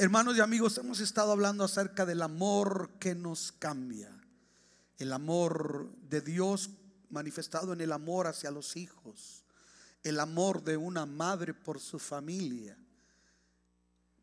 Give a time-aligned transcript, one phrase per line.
[0.00, 4.16] Hermanos y amigos, hemos estado hablando acerca del amor que nos cambia.
[4.96, 6.70] El amor de Dios
[7.10, 9.42] manifestado en el amor hacia los hijos.
[10.04, 12.78] El amor de una madre por su familia.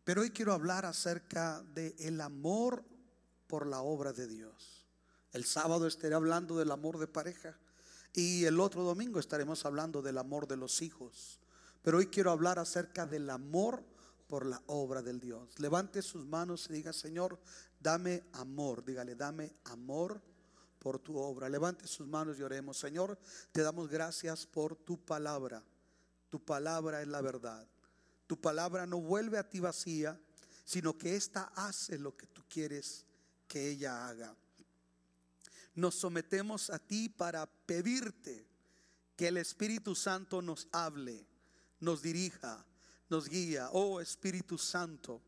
[0.06, 2.86] Pero hoy quiero hablar acerca de el amor
[3.46, 4.86] por la obra de Dios.
[5.34, 7.60] El sábado estaré hablando del amor de pareja
[8.14, 11.42] y el otro domingo estaremos hablando del amor de los hijos.
[11.82, 13.84] Pero hoy quiero hablar acerca del amor
[14.28, 15.60] por la obra del Dios.
[15.60, 17.40] Levante sus manos y diga, Señor,
[17.80, 18.84] dame amor.
[18.84, 20.22] Dígale, dame amor
[20.80, 21.50] por tu obra.
[21.50, 22.78] Levante sus manos y oremos.
[22.78, 23.18] Señor,
[23.52, 25.64] te damos gracias por tu palabra.
[26.30, 27.68] Tu palabra es la verdad.
[28.28, 30.20] Tu palabra no vuelve a ti vacía,
[30.64, 33.06] sino que ésta hace lo que tú quieres
[33.48, 34.36] que ella haga.
[35.76, 38.48] Nos sometemos a ti para pedirte
[39.16, 41.26] que el Espíritu Santo nos hable,
[41.80, 42.66] nos dirija,
[43.10, 43.70] nos guía.
[43.72, 45.22] Oh Espíritu Santo,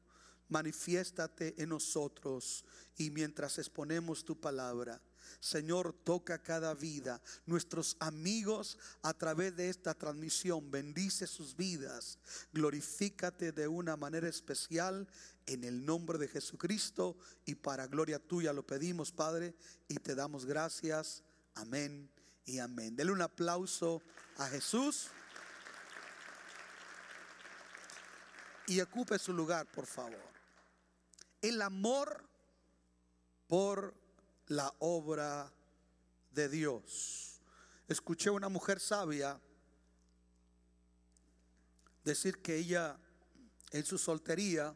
[0.49, 2.65] manifiéstate en nosotros
[2.97, 5.01] y mientras exponemos tu palabra.
[5.39, 7.21] Señor, toca cada vida.
[7.45, 12.17] Nuestros amigos a través de esta transmisión, bendice sus vidas.
[12.53, 15.07] Glorifícate de una manera especial
[15.45, 19.55] en el nombre de Jesucristo y para gloria tuya lo pedimos, Padre,
[19.87, 21.23] y te damos gracias.
[21.55, 22.09] Amén
[22.45, 22.95] y amén.
[22.95, 24.01] Dele un aplauso
[24.37, 25.09] a Jesús.
[28.67, 30.31] Y ocupe su lugar, por favor.
[31.41, 32.23] El amor
[33.47, 33.93] por
[34.47, 35.51] la obra
[36.31, 37.41] de Dios.
[37.87, 39.39] Escuché a una mujer sabia
[42.03, 42.97] decir que ella
[43.71, 44.75] en su soltería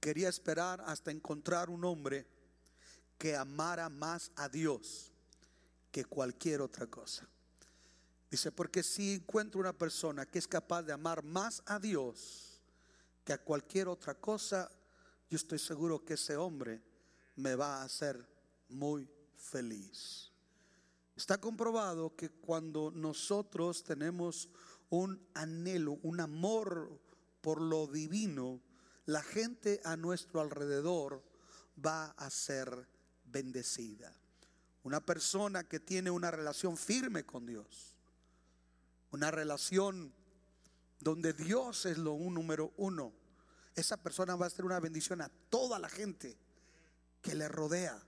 [0.00, 2.26] quería esperar hasta encontrar un hombre
[3.18, 5.12] que amara más a Dios
[5.90, 7.26] que cualquier otra cosa.
[8.30, 12.49] Dice, porque si encuentro una persona que es capaz de amar más a Dios,
[13.24, 14.70] que a cualquier otra cosa,
[15.28, 16.82] yo estoy seguro que ese hombre
[17.36, 18.26] me va a hacer
[18.68, 20.32] muy feliz.
[21.16, 24.48] Está comprobado que cuando nosotros tenemos
[24.88, 27.00] un anhelo, un amor
[27.40, 28.60] por lo divino,
[29.06, 31.22] la gente a nuestro alrededor
[31.84, 32.88] va a ser
[33.24, 34.14] bendecida.
[34.82, 37.96] Una persona que tiene una relación firme con Dios,
[39.12, 40.12] una relación
[41.00, 43.12] donde Dios es lo un número uno,
[43.74, 46.36] esa persona va a ser una bendición a toda la gente
[47.22, 48.00] que le rodea.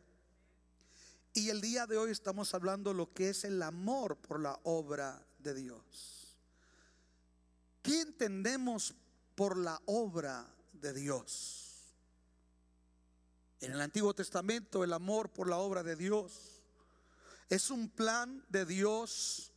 [1.35, 5.27] Y el día de hoy estamos hablando lo que es el amor por la obra
[5.39, 6.37] de Dios.
[7.81, 8.95] ¿Qué entendemos
[9.35, 11.63] por la obra de Dios?
[13.61, 16.63] En el Antiguo Testamento el amor por la obra de Dios
[17.49, 19.52] es un plan de Dios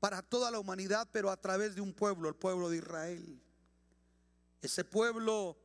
[0.00, 3.40] para toda la humanidad, pero a través de un pueblo, el pueblo de Israel.
[4.62, 5.56] Ese pueblo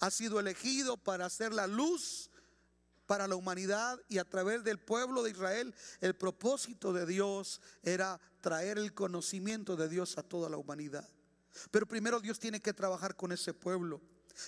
[0.00, 2.30] ha sido elegido para hacer la luz
[3.06, 8.20] para la humanidad y a través del pueblo de Israel el propósito de Dios era
[8.40, 11.08] traer el conocimiento de Dios a toda la humanidad.
[11.70, 14.00] Pero primero Dios tiene que trabajar con ese pueblo.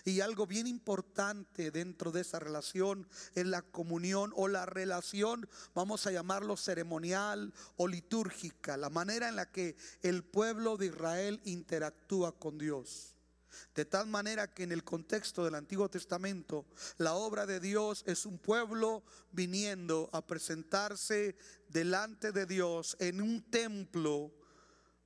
[0.04, 6.06] Y algo bien importante dentro de esa relación es la comunión o la relación, vamos
[6.06, 12.38] a llamarlo ceremonial o litúrgica, la manera en la que el pueblo de Israel interactúa
[12.38, 13.14] con Dios.
[13.74, 16.66] De tal manera que en el contexto del Antiguo Testamento,
[16.98, 21.36] la obra de Dios es un pueblo viniendo a presentarse
[21.68, 24.32] delante de Dios en un templo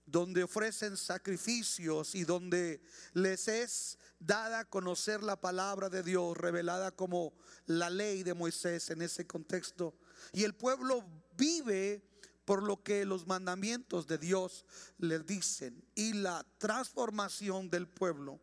[0.06, 2.82] donde ofrecen sacrificios y donde
[3.14, 7.34] les es dada a conocer la palabra de Dios, revelada como
[7.66, 9.94] la ley de Moisés en ese contexto.
[10.32, 11.04] Y el pueblo
[11.36, 12.02] vive
[12.44, 14.64] por lo que los mandamientos de Dios
[14.98, 15.84] les dicen.
[15.94, 18.40] Y la transformación del pueblo,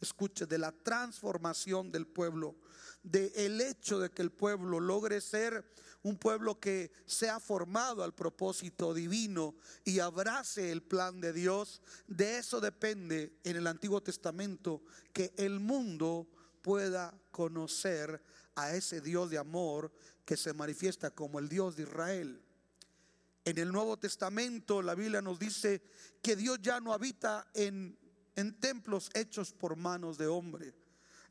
[0.00, 2.56] escuche, de la transformación del pueblo,
[3.02, 5.64] de el hecho de que el pueblo logre ser
[6.06, 12.38] un pueblo que sea formado al propósito divino y abrace el plan de Dios, de
[12.38, 16.28] eso depende en el Antiguo Testamento que el mundo
[16.62, 18.22] pueda conocer
[18.54, 19.90] a ese Dios de amor
[20.24, 22.40] que se manifiesta como el Dios de Israel.
[23.44, 25.82] En el Nuevo Testamento la Biblia nos dice
[26.22, 27.98] que Dios ya no habita en,
[28.36, 30.72] en templos hechos por manos de hombre.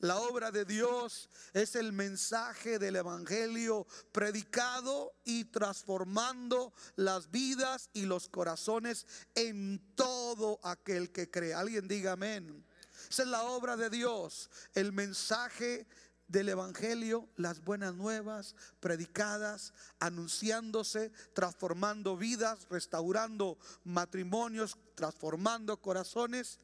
[0.06, 8.06] La obra de Dios es el mensaje del Evangelio predicado y transformando las vidas y
[8.06, 11.56] los corazones en todo aquel que cree.
[11.56, 12.64] Alguien diga amén.
[13.10, 15.88] Esa es la obra de Dios, el mensaje
[16.28, 26.60] del Evangelio, las buenas nuevas predicadas, anunciándose, transformando vidas, restaurando matrimonios, transformando corazones.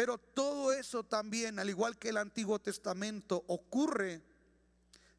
[0.00, 4.22] Pero todo eso también, al igual que el Antiguo Testamento, ocurre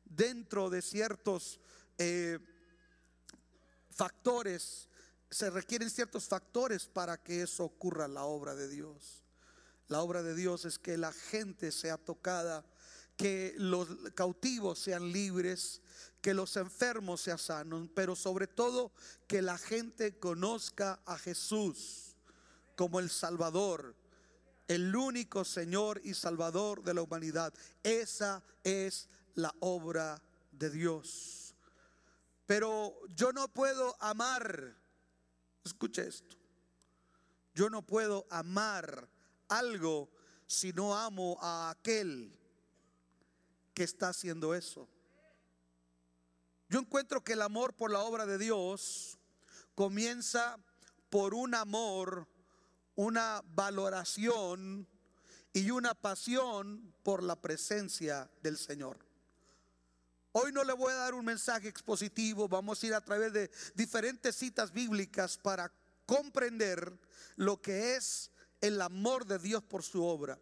[0.03, 1.59] dentro de ciertos
[1.99, 2.39] eh,
[3.91, 4.89] factores,
[5.29, 9.21] se requieren ciertos factores para que eso ocurra la obra de Dios.
[9.87, 12.65] La obra de Dios es que la gente sea tocada,
[13.15, 15.83] que los cautivos sean libres,
[16.21, 18.91] que los enfermos sean sanos, pero sobre todo
[19.27, 22.15] que la gente conozca a Jesús
[22.75, 24.00] como el Salvador,
[24.71, 27.53] el único Señor y Salvador de la humanidad.
[27.83, 30.21] Esa es la obra
[30.53, 31.53] de Dios.
[32.45, 34.77] Pero yo no puedo amar,
[35.65, 36.37] escuche esto,
[37.53, 39.09] yo no puedo amar
[39.49, 40.09] algo
[40.47, 42.33] si no amo a aquel
[43.73, 44.87] que está haciendo eso.
[46.69, 49.17] Yo encuentro que el amor por la obra de Dios
[49.75, 50.57] comienza
[51.09, 52.25] por un amor,
[53.01, 54.87] una valoración
[55.53, 58.99] y una pasión por la presencia del Señor.
[60.33, 63.49] Hoy no le voy a dar un mensaje expositivo, vamos a ir a través de
[63.73, 65.73] diferentes citas bíblicas para
[66.05, 66.95] comprender
[67.37, 68.29] lo que es
[68.61, 70.37] el amor de Dios por su obra.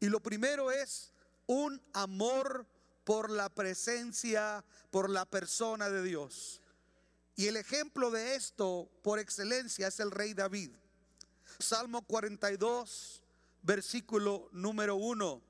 [0.00, 1.12] Y lo primero es
[1.46, 2.66] un amor
[3.04, 6.62] por la presencia, por la persona de Dios.
[7.36, 10.70] Y el ejemplo de esto por excelencia es el rey David.
[11.62, 13.22] Salmo 42,
[13.62, 15.42] versículo número 1.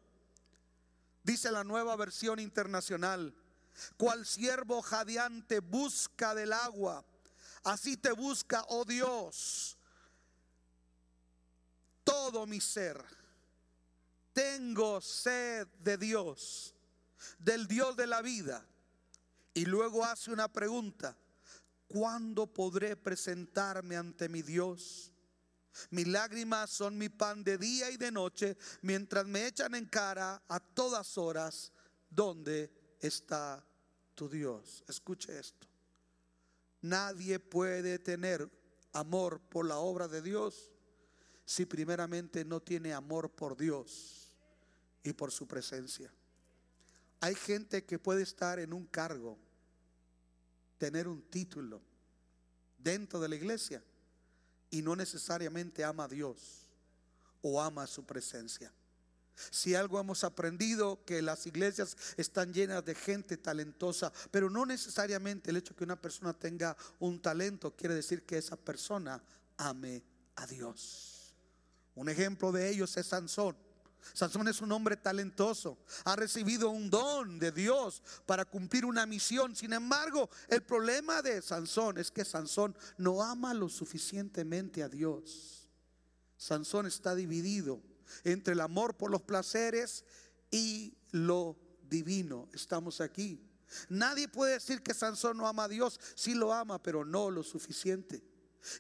[1.22, 3.34] Dice la nueva versión internacional,
[3.96, 7.04] cual siervo jadeante busca del agua,
[7.64, 9.76] así te busca, oh Dios,
[12.04, 13.02] todo mi ser.
[14.32, 16.74] Tengo sed de Dios
[17.38, 18.66] del Dios de la vida.
[19.54, 21.16] Y luego hace una pregunta,
[21.88, 25.11] ¿cuándo podré presentarme ante mi Dios?
[25.90, 30.42] Mis lágrimas son mi pan de día y de noche, mientras me echan en cara
[30.48, 31.72] a todas horas,
[32.10, 32.70] ¿dónde
[33.00, 33.64] está
[34.14, 34.84] tu Dios?
[34.88, 35.66] Escuche esto.
[36.82, 38.50] Nadie puede tener
[38.92, 40.70] amor por la obra de Dios
[41.44, 44.36] si primeramente no tiene amor por Dios
[45.02, 46.12] y por su presencia.
[47.20, 49.38] Hay gente que puede estar en un cargo,
[50.78, 51.80] tener un título
[52.78, 53.82] dentro de la iglesia
[54.72, 56.66] y no necesariamente ama a Dios
[57.42, 58.72] o ama su presencia.
[59.50, 65.50] Si algo hemos aprendido, que las iglesias están llenas de gente talentosa, pero no necesariamente
[65.50, 69.22] el hecho que una persona tenga un talento quiere decir que esa persona
[69.58, 70.02] ame
[70.36, 71.34] a Dios.
[71.94, 73.56] Un ejemplo de ellos es Sansón.
[74.12, 79.54] Sansón es un hombre talentoso, ha recibido un don de Dios para cumplir una misión.
[79.56, 85.68] Sin embargo, el problema de Sansón es que Sansón no ama lo suficientemente a Dios.
[86.36, 87.80] Sansón está dividido
[88.24, 90.04] entre el amor por los placeres
[90.50, 91.56] y lo
[91.88, 92.48] divino.
[92.52, 93.40] Estamos aquí.
[93.88, 97.42] Nadie puede decir que Sansón no ama a Dios, sí lo ama, pero no lo
[97.42, 98.22] suficiente.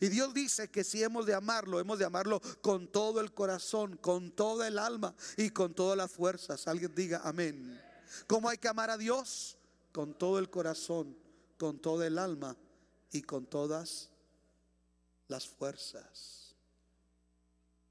[0.00, 3.96] Y Dios dice que si hemos de amarlo, hemos de amarlo con todo el corazón,
[3.96, 6.68] con toda el alma y con todas las fuerzas.
[6.68, 7.80] Alguien diga amén.
[8.26, 9.56] ¿Cómo hay que amar a Dios?
[9.92, 11.16] Con todo el corazón,
[11.58, 12.56] con toda el alma
[13.10, 14.10] y con todas
[15.28, 16.54] las fuerzas.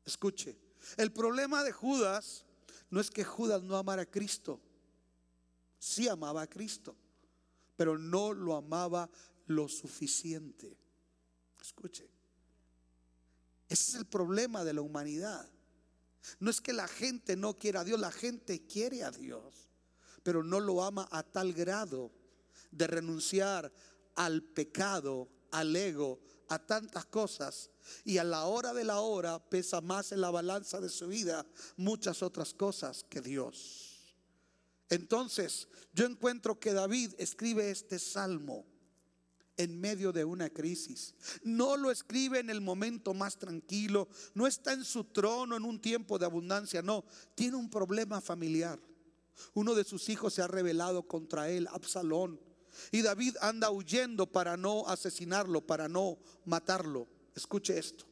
[0.05, 0.57] Escuche,
[0.97, 2.45] el problema de Judas
[2.89, 4.59] no es que Judas no amara a Cristo.
[5.79, 6.95] Sí amaba a Cristo,
[7.75, 9.09] pero no lo amaba
[9.47, 10.77] lo suficiente.
[11.71, 12.09] Escuche.
[13.69, 15.49] Ese es el problema de la humanidad.
[16.39, 19.69] No es que la gente no quiera a Dios, la gente quiere a Dios,
[20.21, 22.11] pero no lo ama a tal grado
[22.71, 23.71] de renunciar
[24.15, 27.69] al pecado, al ego, a tantas cosas.
[28.03, 31.45] Y a la hora de la hora pesa más en la balanza de su vida
[31.77, 34.13] muchas otras cosas que Dios.
[34.89, 38.65] Entonces, yo encuentro que David escribe este salmo
[39.57, 41.13] en medio de una crisis.
[41.43, 45.79] No lo escribe en el momento más tranquilo, no está en su trono en un
[45.79, 47.05] tiempo de abundancia, no,
[47.35, 48.79] tiene un problema familiar.
[49.53, 52.39] Uno de sus hijos se ha rebelado contra él, Absalón,
[52.91, 57.07] y David anda huyendo para no asesinarlo, para no matarlo.
[57.35, 58.05] Escuche esto.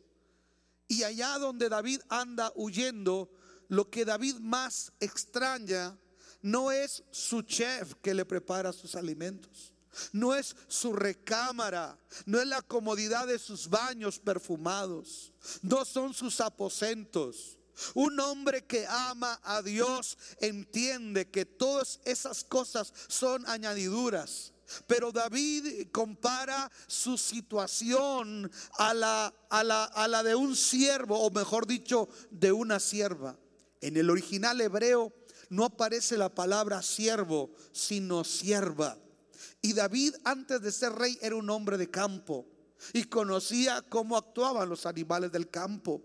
[0.88, 3.30] Y allá donde David anda huyendo,
[3.68, 5.98] lo que David más extraña
[6.42, 9.74] no es su chef que le prepara sus alimentos
[10.12, 16.42] no es su recámara, no es la comodidad de sus baños perfumados, no son sus
[16.42, 17.58] aposentos.
[17.94, 24.54] Un hombre que ama a Dios entiende que todas esas cosas son añadiduras.
[24.86, 31.32] Pero David compara su situación a la, a, la, a la, de un siervo, o
[31.32, 33.40] mejor dicho, de una sierva.
[33.82, 35.14] En el original hebreo
[35.50, 38.98] no aparece la palabra siervo, sino sierva.
[39.62, 42.48] Y David antes de ser rey era un hombre de campo
[42.94, 46.04] y conocía cómo actuaban los animales del campo.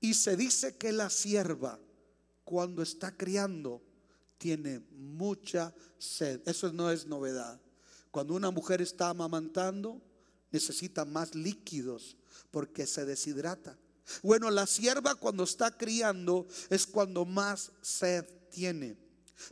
[0.00, 1.78] Y se dice que la sierva,
[2.44, 3.82] cuando está criando,
[4.38, 6.40] tiene mucha sed.
[6.46, 7.60] Eso no es novedad.
[8.10, 10.00] Cuando una mujer está amamantando,
[10.50, 12.16] necesita más líquidos
[12.50, 13.76] porque se deshidrata.
[14.22, 18.96] Bueno, la sierva cuando está criando es cuando más sed tiene,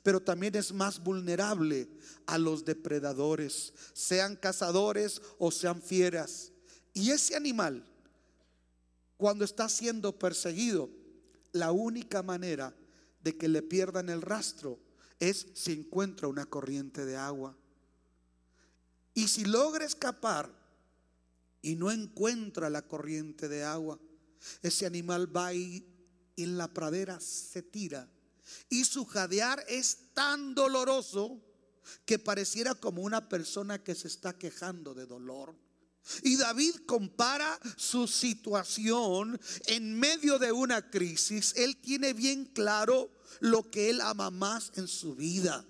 [0.02, 1.88] pero también es más vulnerable
[2.26, 6.52] a los depredadores, sean cazadores o sean fieras.
[6.92, 7.84] Y ese animal,
[9.16, 10.90] cuando está siendo perseguido,
[11.52, 12.74] la única manera
[13.22, 14.78] de que le pierdan el rastro
[15.18, 17.56] es si encuentra una corriente de agua.
[19.14, 20.50] Y si logra escapar
[21.62, 23.98] y no encuentra la corriente de agua,
[24.62, 25.86] ese animal va y
[26.36, 28.08] en la pradera se tira.
[28.68, 31.42] Y su jadear es tan doloroso
[32.04, 35.54] que pareciera como una persona que se está quejando de dolor.
[36.22, 41.52] Y David compara su situación en medio de una crisis.
[41.56, 43.10] Él tiene bien claro
[43.40, 45.64] lo que él ama más en su vida.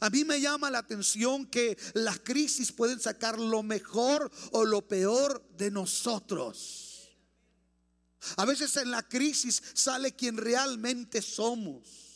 [0.00, 4.86] A mí me llama la atención que las crisis pueden sacar lo mejor o lo
[4.86, 6.87] peor de nosotros.
[8.36, 12.08] A veces en la crisis sale quien realmente somos.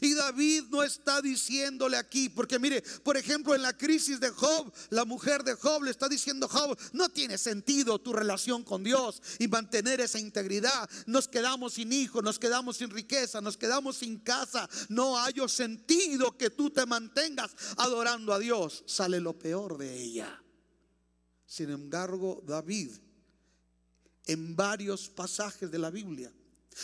[0.00, 4.72] Y David no está diciéndole aquí, porque mire, por ejemplo, en la crisis de Job,
[4.90, 9.20] la mujer de Job le está diciendo, Job, no tiene sentido tu relación con Dios
[9.38, 10.88] y mantener esa integridad.
[11.06, 14.68] Nos quedamos sin hijos, nos quedamos sin riqueza, nos quedamos sin casa.
[14.88, 18.84] No hay sentido que tú te mantengas adorando a Dios.
[18.86, 20.42] Sale lo peor de ella.
[21.46, 22.92] Sin embargo, David,
[24.30, 26.32] en varios pasajes de la Biblia,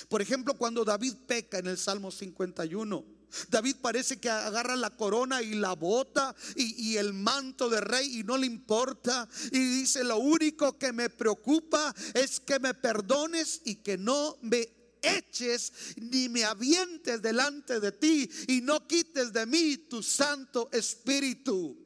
[0.08, 3.04] por ejemplo, cuando David peca en el Salmo 51,
[3.48, 8.24] David parece que agarra la corona y la bota y, el manto de rey y
[8.24, 9.28] no le importa.
[9.50, 14.68] Y dice, lo único que me preocupa es que me perdones y que no me
[15.02, 21.76] eches ni me avientes delante de ti y no quites de mí tu santo espíritu.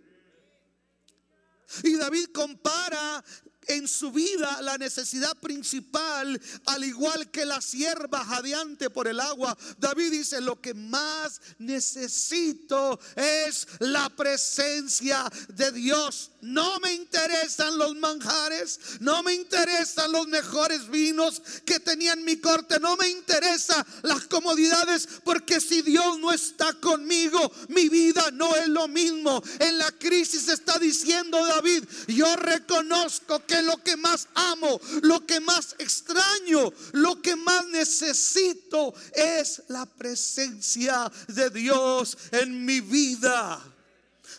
[1.83, 3.25] Y David compara
[3.67, 9.57] en su vida la necesidad principal, al igual que la sierva jadeante por el agua.
[9.79, 16.31] David dice, lo que más necesito es la presencia de Dios.
[16.41, 22.39] No me interesan los manjares, no me interesan los mejores vinos que tenía en mi
[22.39, 28.57] corte, no me interesan las comodidades, porque si Dios no está conmigo, mi vida no
[28.57, 29.43] es lo mismo.
[29.59, 35.41] En la crisis está diciendo David, yo reconozco que lo que más amo, lo que
[35.41, 43.63] más extraño, lo que más necesito es la presencia de Dios en mi vida.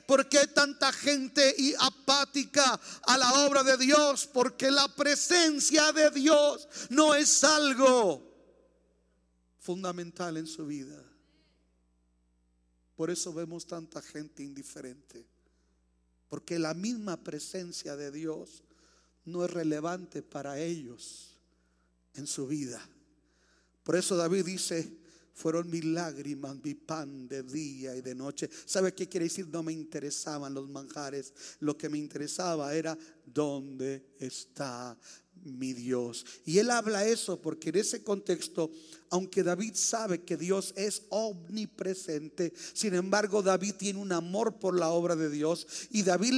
[0.06, 4.28] ¿Por qué tanta gente y apática a la obra de Dios?
[4.28, 8.30] Porque la presencia de Dios no es algo
[9.60, 11.02] fundamental en su vida.
[12.96, 15.26] Por eso vemos tanta gente indiferente.
[16.30, 18.64] Porque la misma presencia de Dios
[19.26, 21.38] no es relevante para ellos
[22.16, 22.82] en su vida.
[23.84, 24.98] Por eso David dice,
[25.34, 28.50] fueron mis lágrimas, mi pan de día y de noche.
[28.66, 29.48] ¿Sabe qué quiere decir?
[29.48, 31.34] No me interesaban los manjares.
[31.60, 34.98] Lo que me interesaba era dónde está
[35.44, 36.26] mi Dios.
[36.46, 38.72] Y él habla eso porque en ese contexto
[39.12, 44.90] aunque David sabe que Dios es omnipresente, sin embargo David tiene un amor por la
[44.90, 46.34] obra de Dios y David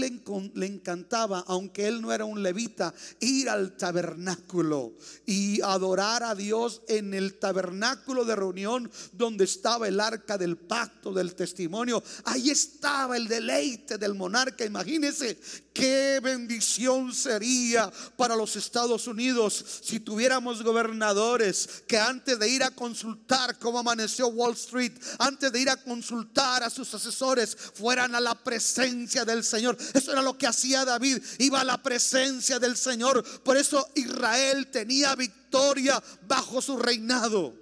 [0.55, 4.93] le, encantaba, aunque él no era un levita, ir al tabernáculo
[5.25, 11.13] y adorar a Dios en el tabernáculo de reunión donde estaba el arca del pacto
[11.13, 12.03] del testimonio.
[12.25, 14.65] Ahí estaba el deleite del monarca.
[14.65, 15.37] Imagínense
[15.73, 22.71] qué bendición sería para los Estados Unidos si tuviéramos gobernadores que antes de ir a
[22.71, 28.21] consultar cómo amaneció Wall Street, antes de ir a consultar a sus asesores, fueran a
[28.21, 29.77] la presencia del Señor.
[29.93, 33.23] Eso era lo que hacía David, iba a la presencia del Señor.
[33.41, 37.53] Por eso Israel tenía victoria bajo su reinado.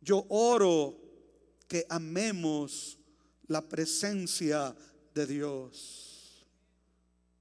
[0.00, 0.96] Yo oro
[1.66, 2.98] que amemos
[3.48, 4.74] la presencia
[5.14, 6.46] de Dios.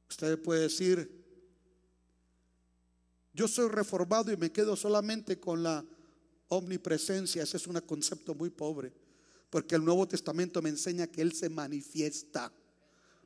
[0.09, 1.24] Usted puede decir,
[3.35, 5.83] yo soy reformado y me quedo solamente con la
[6.47, 7.43] omnipresencia.
[7.43, 8.93] Ese es un concepto muy pobre.
[9.49, 12.51] Porque el Nuevo Testamento me enseña que Él se manifiesta.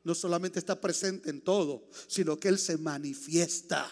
[0.04, 3.88] No solamente está presente en todo, sino que Él se manifiesta.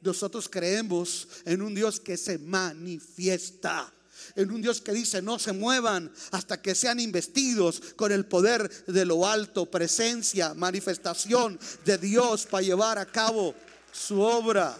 [0.00, 3.92] Nosotros creemos en un Dios que se manifiesta.
[4.34, 8.68] En un Dios que dice no se muevan hasta que sean investidos con el poder
[8.86, 13.54] de lo alto, presencia, manifestación de Dios para llevar a cabo
[13.92, 14.76] su obra.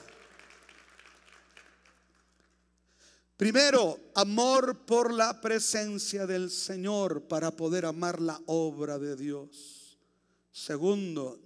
[3.36, 9.98] Primero, amor por la presencia del Señor para poder amar la obra de Dios.
[10.50, 11.38] Segundo,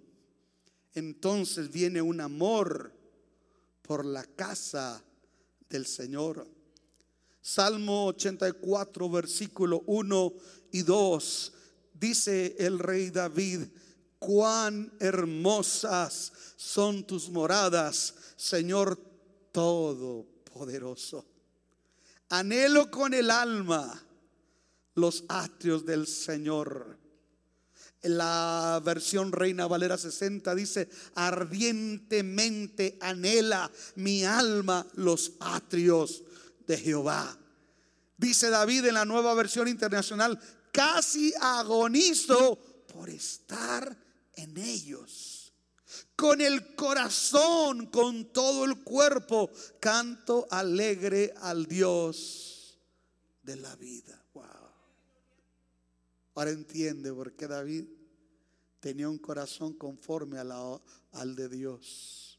[0.94, 2.92] entonces viene un amor
[3.82, 5.02] por la casa
[5.68, 6.46] del Señor.
[7.42, 10.32] Salmo 84, versículo 1
[10.70, 11.52] y 2,
[11.94, 13.62] dice el rey David,
[14.20, 18.96] cuán hermosas son tus moradas, Señor
[19.50, 21.29] Todopoderoso.
[22.30, 24.02] Anhelo con el alma
[24.94, 26.98] los atrios del Señor.
[28.02, 36.22] La versión Reina Valera 60 dice, ardientemente anhela mi alma los atrios
[36.66, 37.36] de Jehová.
[38.16, 40.38] Dice David en la nueva versión internacional,
[40.72, 42.56] casi agonizo
[42.92, 43.96] por estar
[44.34, 45.39] en ellos.
[46.20, 49.50] Con el corazón, con todo el cuerpo,
[49.80, 52.78] canto alegre al Dios
[53.42, 54.22] de la vida.
[56.34, 57.86] Ahora entiende por qué David
[58.80, 62.38] tenía un corazón conforme al de Dios.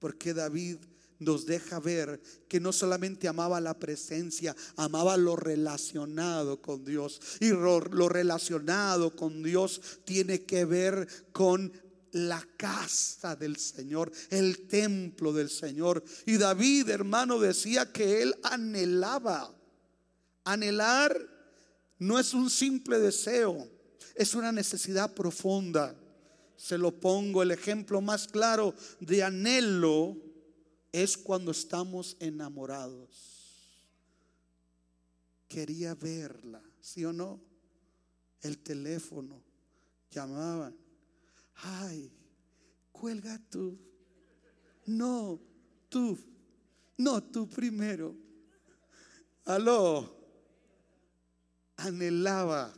[0.00, 0.78] Porque David
[1.20, 7.20] nos deja ver que no solamente amaba la presencia, amaba lo relacionado con Dios.
[7.40, 11.72] Y lo, lo, relacionado con Dios tiene que ver con
[12.12, 16.02] la casa del Señor, el templo del Señor.
[16.26, 19.54] Y David, hermano, decía que él anhelaba.
[20.44, 21.16] Anhelar
[21.98, 23.68] no es un simple deseo,
[24.14, 25.94] es una necesidad profunda.
[26.56, 30.16] Se lo pongo, el ejemplo más claro de anhelo
[30.92, 33.40] es cuando estamos enamorados.
[35.48, 37.40] Quería verla, ¿sí o no?
[38.40, 39.42] El teléfono,
[40.10, 40.79] llamaban.
[41.62, 42.12] Ay,
[42.92, 43.78] cuelga tú.
[44.86, 45.40] No,
[45.88, 46.18] tú.
[46.96, 48.16] No, tú primero.
[49.44, 50.20] Aló
[51.80, 52.74] anhelaba.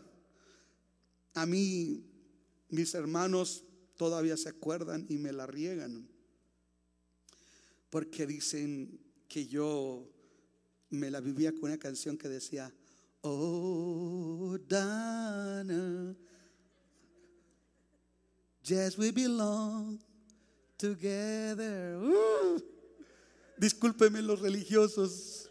[1.35, 2.05] A mí,
[2.69, 3.65] mis hermanos
[3.97, 6.09] todavía se acuerdan y me la riegan.
[7.91, 10.09] Porque dicen que yo
[10.91, 12.73] me la vivía con una canción que decía,
[13.23, 16.17] Oh, Dana,
[18.65, 19.99] yes, we belong
[20.79, 21.97] together.
[21.97, 22.61] Uh,
[24.23, 25.49] los religiosos.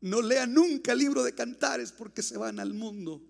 [0.00, 3.20] No lean nunca el libro de cantares porque se van al mundo.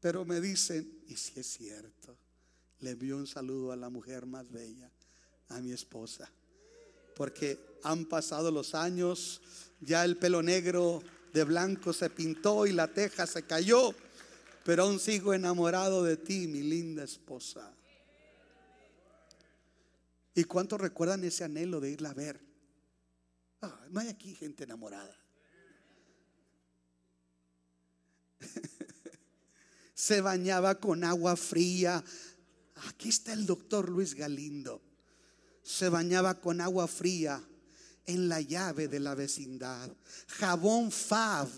[0.00, 2.16] Pero me dicen, y si es cierto,
[2.80, 4.90] le envío un saludo a la mujer más bella,
[5.48, 6.30] a mi esposa.
[7.16, 9.40] Porque han pasado los años,
[9.80, 13.94] ya el pelo negro de blanco se pintó y la teja se cayó,
[14.64, 17.70] pero aún sigo enamorado de ti, mi linda esposa.
[20.34, 22.40] ¿Y cuántos recuerdan ese anhelo de irla a ver?
[23.62, 25.16] Ah, no hay aquí gente enamorada.
[29.94, 32.02] Se bañaba con agua fría.
[32.88, 34.82] Aquí está el doctor Luis Galindo.
[35.62, 37.42] Se bañaba con agua fría
[38.06, 39.90] en la llave de la vecindad.
[40.26, 41.48] Jabón Fab.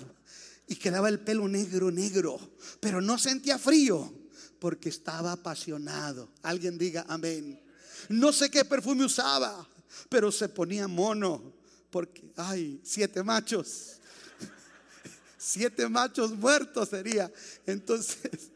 [0.67, 2.39] Y quedaba el pelo negro, negro.
[2.81, 4.13] Pero no sentía frío
[4.59, 6.33] porque estaba apasionado.
[6.43, 7.63] Alguien diga amén.
[8.09, 9.69] No sé qué perfume usaba,
[10.09, 11.55] pero se ponía mono
[11.91, 13.99] porque, ay, siete machos,
[15.39, 17.33] siete machos muertos sería.
[17.65, 18.51] Entonces,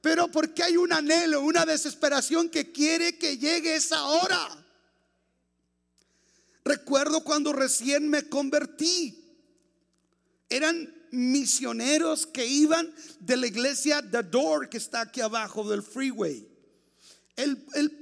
[0.00, 4.64] pero porque hay un anhelo, una desesperación que quiere que llegue esa hora.
[6.64, 9.18] Recuerdo cuando recién me convertí.
[10.48, 16.52] Eran misioneros que iban de la iglesia The Door que está aquí abajo del freeway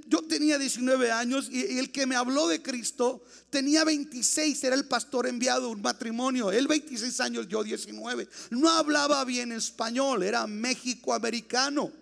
[0.06, 4.86] yo tenía 19 años y, el que me habló de Cristo tenía 26, era el
[4.86, 8.28] pastor enviado un matrimonio, él 26 años, yo 19.
[8.50, 11.92] No hablaba bien español, era México-americano.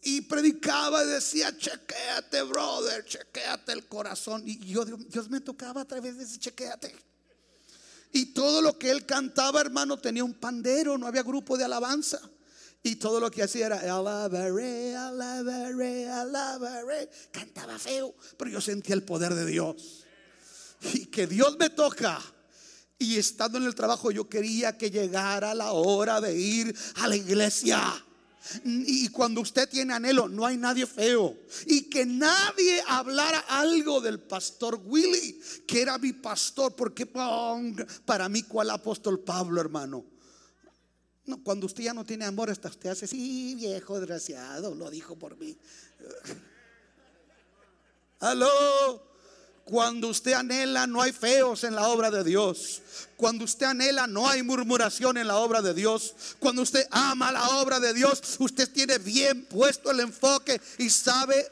[0.00, 4.42] Y predicaba y decía, chequéate, brother, chequéate el corazón.
[4.46, 6.94] Y yo, Dios me tocaba a través de ese chequéate.
[8.12, 12.20] Y todo lo que él cantaba, hermano, tenía un pandero, no había grupo de alabanza.
[12.82, 17.10] Y todo lo que hacía era alabaré, alabaré, alabaré.
[17.30, 20.04] Cantaba feo, pero yo sentía el poder de Dios.
[20.94, 22.22] Y que Dios me toca
[23.00, 27.16] Y estando en el trabajo yo quería que llegara la hora de ir a la
[27.16, 27.80] iglesia.
[28.64, 31.36] Y cuando usted tiene anhelo, no hay nadie feo.
[31.66, 38.42] Y que nadie hablara algo del pastor Willy, que era mi pastor, porque para mí,
[38.44, 40.04] ¿cuál apóstol Pablo, hermano?
[41.26, 45.16] No, cuando usted ya no tiene amor, hasta usted hace, sí, viejo desgraciado, lo dijo
[45.16, 45.56] por mí.
[48.20, 49.07] Aló.
[49.68, 52.80] Cuando usted anhela, no hay feos en la obra de Dios.
[53.18, 56.14] Cuando usted anhela, no hay murmuración en la obra de Dios.
[56.38, 61.46] Cuando usted ama la obra de Dios, usted tiene bien puesto el enfoque y sabe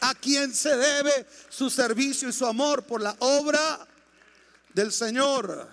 [0.00, 3.88] a quién se debe su servicio y su amor por la obra
[4.74, 5.66] del Señor.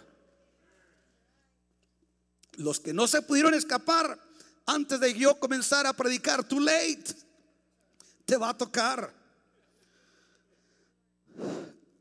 [2.53, 4.17] Los que no se pudieron escapar
[4.65, 7.13] antes de yo comenzar a predicar, too late,
[8.25, 9.16] te va a tocar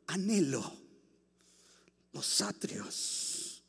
[0.07, 0.87] anhelo
[2.13, 3.63] los atrios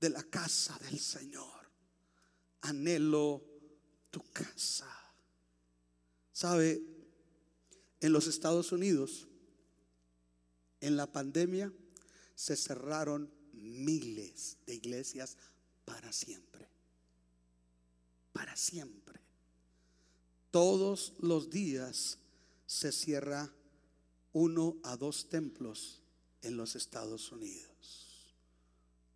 [0.00, 1.70] de la casa del Señor.
[2.62, 3.42] Anhelo
[4.10, 4.90] tu casa.
[6.32, 6.82] ¿Sabe?
[8.00, 9.26] En los Estados Unidos,
[10.80, 11.72] en la pandemia,
[12.34, 15.38] se cerraron miles de iglesias
[15.86, 16.68] para siempre.
[18.32, 19.18] Para siempre.
[20.50, 22.18] Todos los días
[22.66, 23.50] se cierra
[24.38, 26.02] uno a dos templos
[26.42, 28.34] en los Estados Unidos.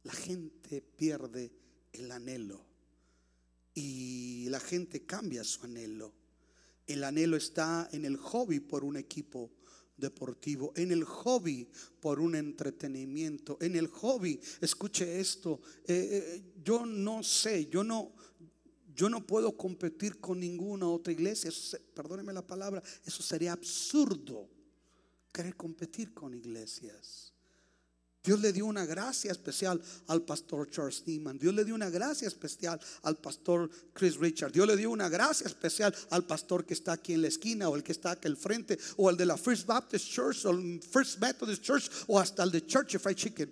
[0.03, 1.53] La gente pierde
[1.93, 2.65] el anhelo
[3.75, 6.15] y la gente cambia su anhelo.
[6.87, 9.53] El anhelo está en el hobby por un equipo
[9.95, 11.69] deportivo, en el hobby
[12.01, 18.15] por un entretenimiento, en el hobby, escuche esto, eh, eh, yo no sé, yo no,
[18.95, 21.51] yo no puedo competir con ninguna otra iglesia,
[21.93, 24.49] perdóneme la palabra, eso sería absurdo
[25.33, 27.31] querer competir con iglesias.
[28.23, 31.39] Dios le dio una gracia especial al pastor Charles Neiman.
[31.39, 34.53] Dios le dio una gracia especial al pastor Chris Richard.
[34.53, 37.77] Dios le dio una gracia especial al pastor que está aquí en la esquina o
[37.77, 40.83] el que está aquí al frente o el de la First Baptist Church o el
[40.83, 43.51] First Methodist Church o hasta el de Church of Fried Chicken.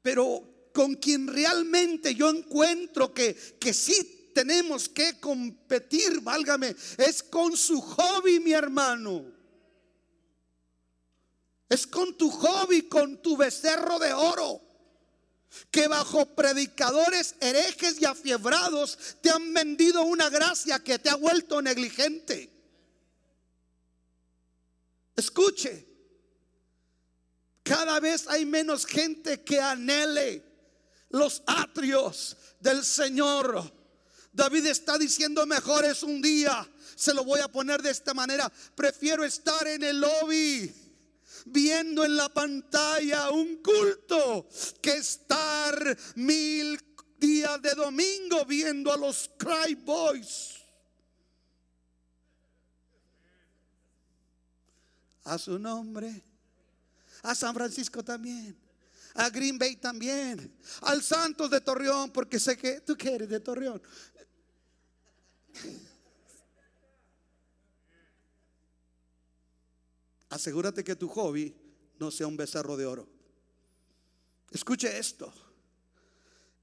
[0.00, 7.56] Pero con quien realmente yo encuentro que, que sí tenemos que competir, válgame, es con
[7.56, 9.37] su hobby, mi hermano.
[11.68, 14.62] Es con tu hobby, con tu becerro de oro.
[15.70, 21.60] Que bajo predicadores herejes y afiebrados te han vendido una gracia que te ha vuelto
[21.62, 22.52] negligente.
[25.16, 25.86] Escuche,
[27.62, 30.44] cada vez hay menos gente que anhele
[31.10, 33.72] los atrios del Señor.
[34.32, 38.52] David está diciendo, mejor es un día, se lo voy a poner de esta manera,
[38.74, 40.87] prefiero estar en el lobby
[41.50, 44.48] viendo en la pantalla un culto
[44.80, 46.78] que estar mil
[47.18, 50.54] días de domingo viendo a los Cry Boys.
[55.24, 56.22] A su nombre.
[57.22, 58.56] A San Francisco también.
[59.14, 60.56] A Green Bay también.
[60.82, 63.82] Al Santos de Torreón, porque sé que tú quieres de Torreón.
[70.30, 71.54] Asegúrate que tu hobby
[71.98, 73.08] no sea un becerro de oro.
[74.50, 75.32] Escuche esto.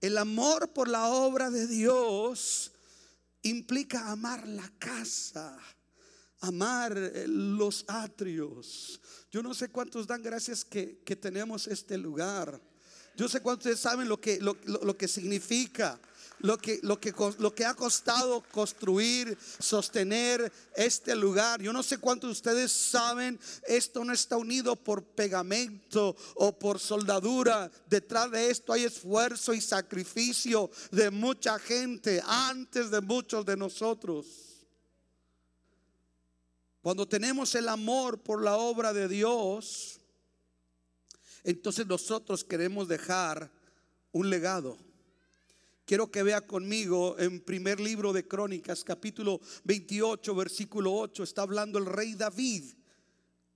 [0.01, 2.71] El amor por la obra de Dios
[3.43, 5.57] implica amar la casa,
[6.41, 8.99] amar eh, los atrios.
[9.31, 10.85] Yo no sé cuántos dan gracias que,
[11.19, 12.61] tenemos este lugar.
[13.15, 15.99] Yo sé cuántos saben lo que, lo que significa
[16.45, 21.59] lo que, lo, que, lo que ha costado construir, sostener este lugar.
[21.59, 26.79] Yo no sé cuántos de ustedes saben, esto no está unido por pegamento o por
[26.79, 27.71] soldadura.
[27.89, 34.27] Detrás de esto hay esfuerzo y sacrificio de mucha gente antes de muchos de nosotros.
[36.81, 39.99] Cuando tenemos el amor por la obra de Dios,
[41.43, 43.51] entonces nosotros queremos dejar
[44.11, 44.84] un legado.
[45.85, 51.77] Quiero que vea conmigo en primer libro de Crónicas, capítulo 28, versículo 8, está hablando
[51.77, 52.63] el rey David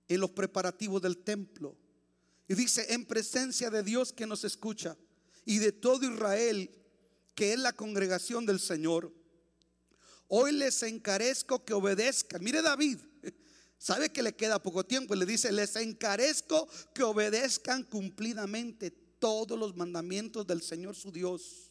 [0.06, 1.76] en los preparativos del templo.
[2.46, 4.96] Y dice, en presencia de Dios que nos escucha
[5.44, 6.70] y de todo Israel,
[7.34, 9.12] que es la congregación del Señor,
[10.28, 12.44] hoy les encarezco que obedezcan.
[12.44, 12.98] Mire David,
[13.76, 19.58] sabe que le queda poco tiempo y le dice, les encarezco que obedezcan cumplidamente todos
[19.58, 21.69] los mandamientos del Señor su Dios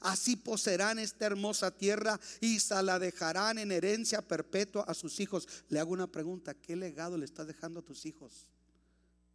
[0.00, 5.46] Así poseerán esta hermosa tierra y se la dejarán en herencia perpetua a sus hijos.
[5.68, 8.46] Le hago una pregunta, ¿qué legado le estás dejando a tus hijos?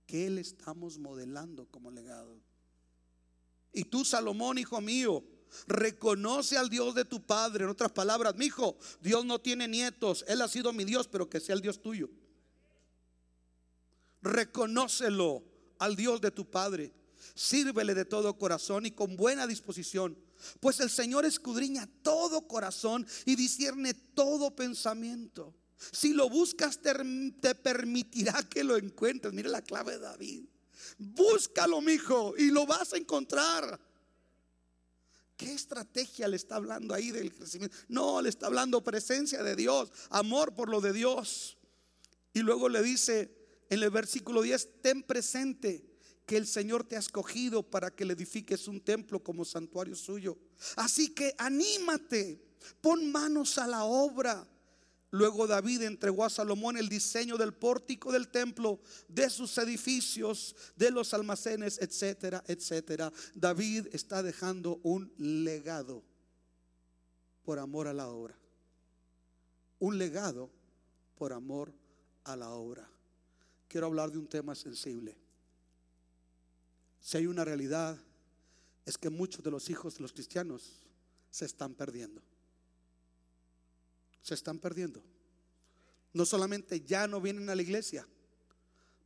[0.06, 2.42] ¿Qué le estamos modelando como legado?
[3.72, 5.24] Y tú, Salomón, hijo mío,
[5.68, 7.64] reconoce al Dios de tu padre.
[7.64, 10.26] En otras palabras, mi hijo, Dios no tiene nietos.
[10.28, 12.10] Él ha sido mi Dios, pero que sea el Dios tuyo.
[14.22, 15.44] Reconócelo
[15.78, 16.92] al Dios de tu padre.
[17.36, 20.18] Sírvele de todo corazón y con buena disposición.
[20.60, 25.56] Pues el Señor escudriña todo corazón y discierne todo pensamiento.
[25.92, 29.34] Si lo buscas, te, permitirá que lo encuentres.
[29.34, 30.46] Mira la clave de David.
[30.98, 33.80] Búscalo, mijo, y lo vas a encontrar.
[35.38, 37.76] ¿Qué estrategia le está hablando ahí del crecimiento?
[37.88, 41.58] No, le está hablando presencia de Dios, amor por lo de Dios.
[42.34, 43.34] Y luego le dice
[43.70, 45.89] en el versículo 10, ten presente
[46.30, 50.38] que el Señor te ha escogido para que le edifiques un templo como santuario suyo.
[50.76, 52.40] Así que anímate,
[52.82, 54.48] pon manos a la obra.
[55.10, 60.92] Luego David entregó a Salomón el diseño del pórtico del templo, de sus edificios, de
[60.92, 63.12] los almacenes, etcétera, etcétera.
[63.34, 66.04] David está dejando un legado
[67.42, 68.38] por amor a la obra.
[69.80, 70.52] Un legado
[71.16, 71.74] por amor
[72.24, 72.88] a la obra.
[73.68, 75.18] Quiero hablar de un tema sensible.
[77.00, 77.98] Si hay una realidad,
[78.86, 80.82] es que muchos de los hijos de los cristianos
[81.30, 82.22] se están perdiendo.
[84.22, 85.04] Se están perdiendo.
[86.14, 88.08] No solamente ya no vienen a la iglesia,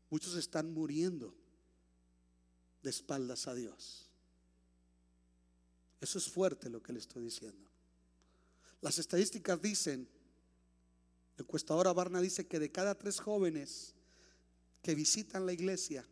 [0.10, 1.34] muchos están muriendo
[2.82, 4.10] de espaldas a Dios.
[5.99, 7.69] Eso es fuerte lo que le estoy diciendo.
[8.82, 10.08] Las estadísticas dicen,
[11.38, 13.95] el encuestadora Barna dice que de cada tres jóvenes
[14.82, 16.06] que visitan la iglesia,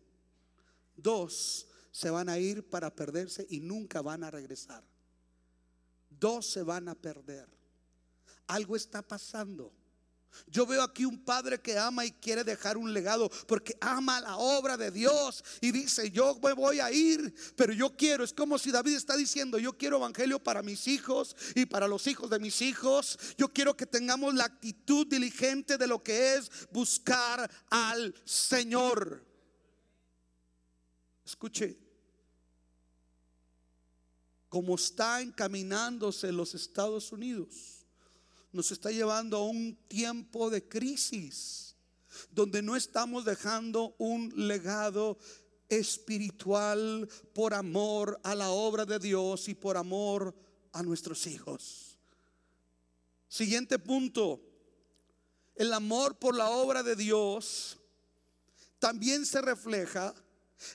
[0.95, 4.83] dos se van a ir para perderse y nunca van a regresar.
[6.09, 7.47] Dos se van a perder.
[8.47, 9.73] Algo está pasando.
[10.47, 14.37] Yo veo aquí un padre que ama y quiere dejar un legado porque ama la
[14.37, 18.57] obra de Dios y dice, yo me voy a ir, pero yo quiero, es como
[18.57, 22.39] si David está diciendo, yo quiero evangelio para mis hijos y para los hijos de
[22.39, 23.19] mis hijos.
[23.37, 29.30] Yo quiero que tengamos la actitud diligente de lo que es buscar al Señor.
[31.31, 31.77] Escuche,
[34.49, 37.85] como está encaminándose los Estados Unidos,
[38.51, 41.73] nos está llevando a un tiempo de crisis,
[42.31, 45.17] donde no estamos dejando un legado
[45.69, 50.35] espiritual por amor a la obra de Dios y por amor
[50.73, 51.97] a nuestros hijos.
[53.29, 54.41] Siguiente punto,
[55.55, 57.79] el amor por la obra de Dios
[58.79, 60.13] también se refleja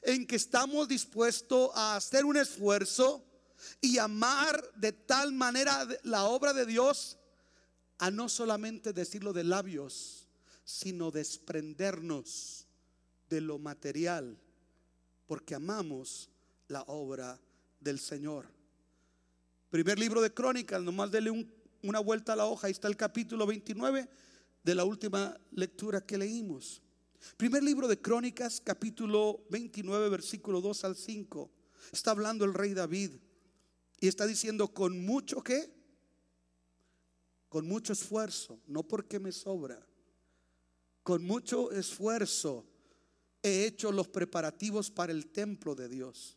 [0.03, 3.25] en que estamos dispuestos a hacer un esfuerzo
[3.81, 7.19] y amar de tal manera la obra de Dios
[7.99, 10.29] a no solamente decirlo de labios,
[10.65, 12.67] sino desprendernos
[13.29, 14.39] de lo material,
[15.27, 16.31] porque amamos
[16.69, 17.41] la obra
[17.81, 18.49] del Señor.
[19.71, 21.31] Primer libro de Crónicas, nomás dele
[21.83, 24.09] una vuelta a la hoja, ahí está el capítulo 29
[24.63, 26.83] de la última lectura que leímos.
[27.37, 31.51] Primer libro de Crónicas, capítulo 29, versículo 2 al 5.
[31.93, 33.13] Está hablando el rey David
[34.01, 35.73] y está diciendo con mucho qué?
[37.49, 39.87] Con mucho esfuerzo, no porque me sobra.
[41.03, 42.67] Con mucho esfuerzo
[43.43, 46.37] he hecho los preparativos para el templo de Dios.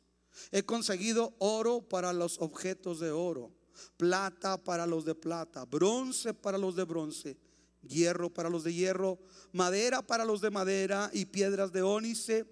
[0.52, 3.52] He conseguido oro para los objetos de oro,
[3.98, 7.38] plata para los de plata, bronce para los de bronce,
[7.82, 9.20] hierro para los de hierro,
[9.52, 12.46] madera para los de madera y piedras de ónice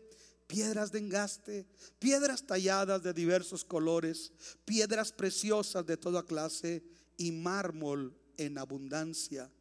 [0.48, 1.68] piedras de engaste,
[2.00, 4.32] piedras talladas de diversos colores,
[4.66, 6.84] piedras preciosas de toda clase
[7.18, 9.52] y mármol en abundancia.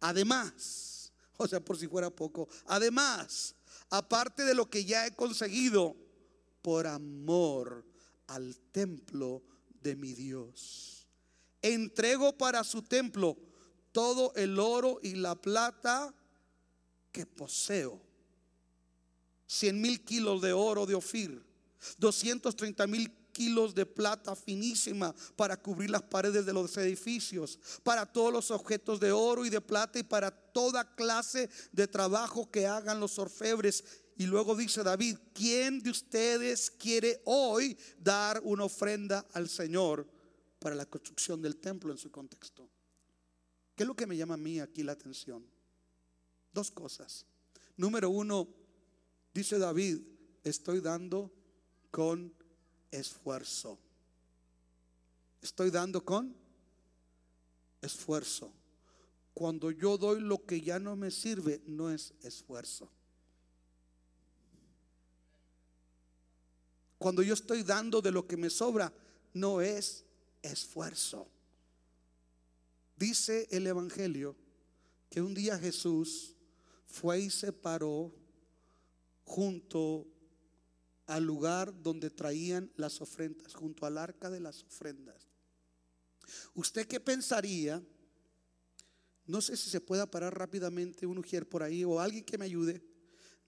[0.00, 3.54] Además, o sea, por si fuera poco, además,
[3.90, 5.96] aparte de lo que ya he conseguido,
[6.62, 7.84] por amor
[8.28, 9.42] al templo
[9.82, 11.08] de mi Dios,
[11.60, 13.36] entrego para su templo
[13.92, 16.14] todo el oro y la plata
[17.12, 18.00] que poseo
[19.46, 21.44] 100 mil kilos de oro de Ofir,
[21.98, 28.32] 230 mil kilos de plata finísima para cubrir las paredes de los edificios, para todos
[28.32, 32.98] los objetos de oro y de plata y para toda clase de trabajo que hagan
[32.98, 33.84] los orfebres.
[34.16, 40.06] Y luego dice David, ¿quién de ustedes quiere hoy dar una ofrenda al Señor
[40.58, 42.71] para la construcción del templo en su contexto?
[43.74, 45.44] ¿Qué es lo que me llama a mí aquí la atención?
[46.52, 47.26] Dos cosas.
[47.76, 48.48] Número uno,
[49.34, 50.00] Dice David,
[50.44, 51.32] estoy dando
[51.90, 52.32] con
[52.90, 53.78] esfuerzo.
[55.40, 56.36] Estoy dando con
[57.80, 58.52] esfuerzo.
[59.32, 62.90] Cuando yo doy lo que ya no me sirve, no es esfuerzo.
[66.98, 68.92] Cuando yo estoy dando de lo que me sobra,
[69.32, 70.04] no es
[70.42, 71.26] esfuerzo.
[72.96, 74.36] Dice el Evangelio
[75.10, 76.36] que un día Jesús
[76.86, 78.14] fue y se paró
[79.24, 80.06] junto
[81.06, 85.28] al lugar donde traían las ofrendas, junto al arca de las ofrendas.
[86.54, 87.82] ¿Usted qué pensaría?
[89.26, 92.44] No sé si se pueda parar rápidamente un ujier por ahí o alguien que me
[92.44, 92.82] ayude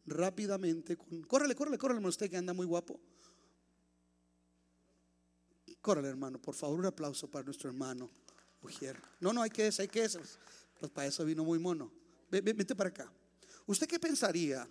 [0.07, 0.97] rápidamente.
[0.97, 3.01] Con, córrele, córrele, córrele, usted que anda muy guapo.
[5.81, 8.11] Córrele, hermano, por favor, un aplauso para nuestro hermano
[9.21, 10.21] No, no, hay que eso, hay que eso.
[10.79, 11.91] Pues para eso vino muy mono.
[12.31, 13.13] Vete para acá.
[13.67, 14.69] ¿Usted qué pensaría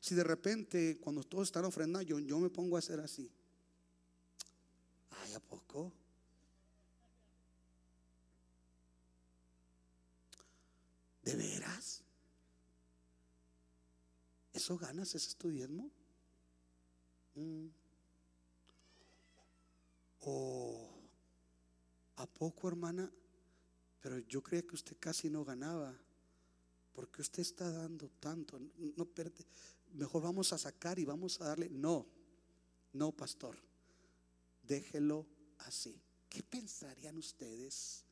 [0.00, 3.30] si de repente, cuando todos están ofrendando, yo, yo me pongo a hacer así?
[5.10, 5.92] Ay, ¿a poco?
[11.22, 12.02] ¿De veras?
[14.52, 15.14] ¿Eso ganas?
[15.14, 15.90] ese estudiismo?
[17.34, 17.68] Mm.
[20.20, 20.91] ¿O
[22.22, 23.10] a poco, hermana?
[24.00, 25.94] Pero yo creía que usted casi no ganaba.
[26.92, 28.60] Porque usted está dando tanto.
[28.96, 29.44] No perde.
[29.92, 31.68] Mejor vamos a sacar y vamos a darle.
[31.68, 32.06] No,
[32.92, 33.56] no, pastor.
[34.62, 35.26] Déjelo
[35.58, 36.00] así.
[36.28, 38.04] ¿Qué pensarían ustedes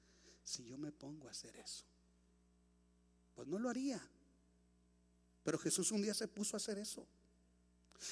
[0.44, 1.84] si yo me pongo a hacer eso?
[3.34, 4.00] Pues no lo haría.
[5.42, 7.06] Pero Jesús un día se puso a hacer eso.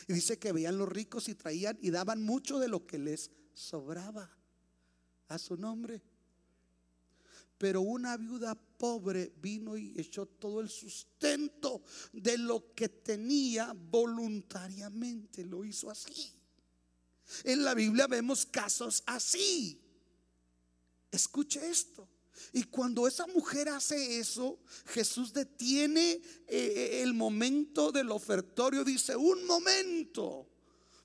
[0.06, 3.30] Y dice que veían los ricos y traían y daban mucho de lo que les
[3.54, 4.38] sobraba
[5.28, 6.02] a su nombre.
[7.56, 15.44] Pero una viuda pobre vino y echó todo el sustento de lo que tenía voluntariamente.
[15.44, 16.32] Lo hizo así.
[17.44, 19.80] En la Biblia vemos casos así.
[21.10, 22.08] Escuche esto.
[22.52, 28.84] Y cuando esa mujer hace eso, Jesús detiene eh, el momento del ofertorio.
[28.84, 30.46] Dice, un momento.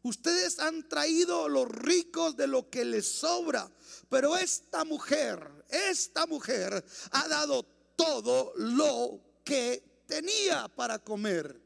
[0.03, 3.71] Ustedes han traído los ricos de lo que les sobra.
[4.09, 7.63] Pero esta mujer, esta mujer ha dado
[7.95, 11.61] todo lo que tenía para comer.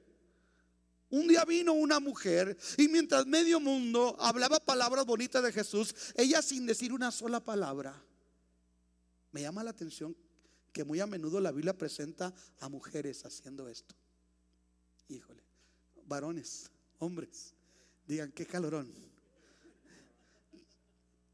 [1.10, 6.42] Un día vino una mujer y mientras medio mundo hablaba palabras bonitas de Jesús, ella
[6.42, 8.04] sin decir una sola palabra
[9.32, 10.16] me llama la atención
[10.74, 13.96] que muy a menudo la Biblia presenta a mujeres haciendo esto.
[15.08, 15.44] Híjole,
[16.06, 16.70] varones,
[17.00, 17.54] hombres,
[18.08, 18.92] digan qué calorón.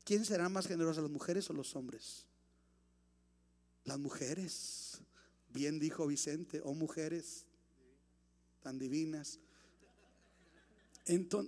[0.04, 2.26] ¿Quién será más generosa, las mujeres o los hombres?
[3.86, 5.00] Las mujeres.
[5.50, 7.46] Bien dijo Vicente, oh mujeres
[8.62, 9.40] tan divinas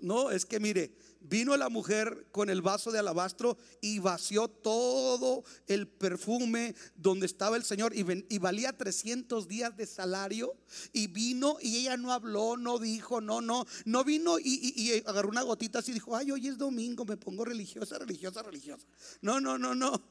[0.02, 5.44] no, es que mire, vino la mujer con el vaso de alabastro y vació todo
[5.68, 10.56] el perfume donde estaba el Señor y, valía 300 días de salario
[10.92, 15.30] y vino y ella no habló, no dijo, no, no, no vino y, y agarró
[15.30, 18.86] una gotita así y dijo, ay, hoy es domingo, me pongo religiosa, religiosa, religiosa.
[19.22, 20.04] No, no, no, no.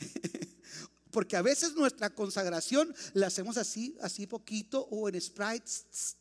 [1.10, 6.16] Porque a veces nuestra consagración la hacemos así, así poquito o en sprites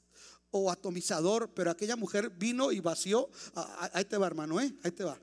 [0.51, 3.29] o atomizador, pero aquella mujer vino y vació.
[3.55, 4.73] Ah, ah, ahí te va, hermano, ¿eh?
[4.83, 5.19] Ahí te va.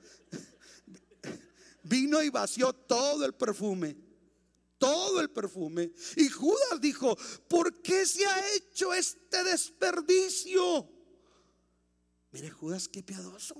[1.83, 3.97] Vino y vació todo el perfume.
[4.79, 5.93] Todo el perfume.
[6.17, 7.17] Y Judas dijo,
[7.49, 10.89] ¿por qué se ha hecho este desperdicio?
[12.33, 13.55] Mire, Judas, qué piadoso.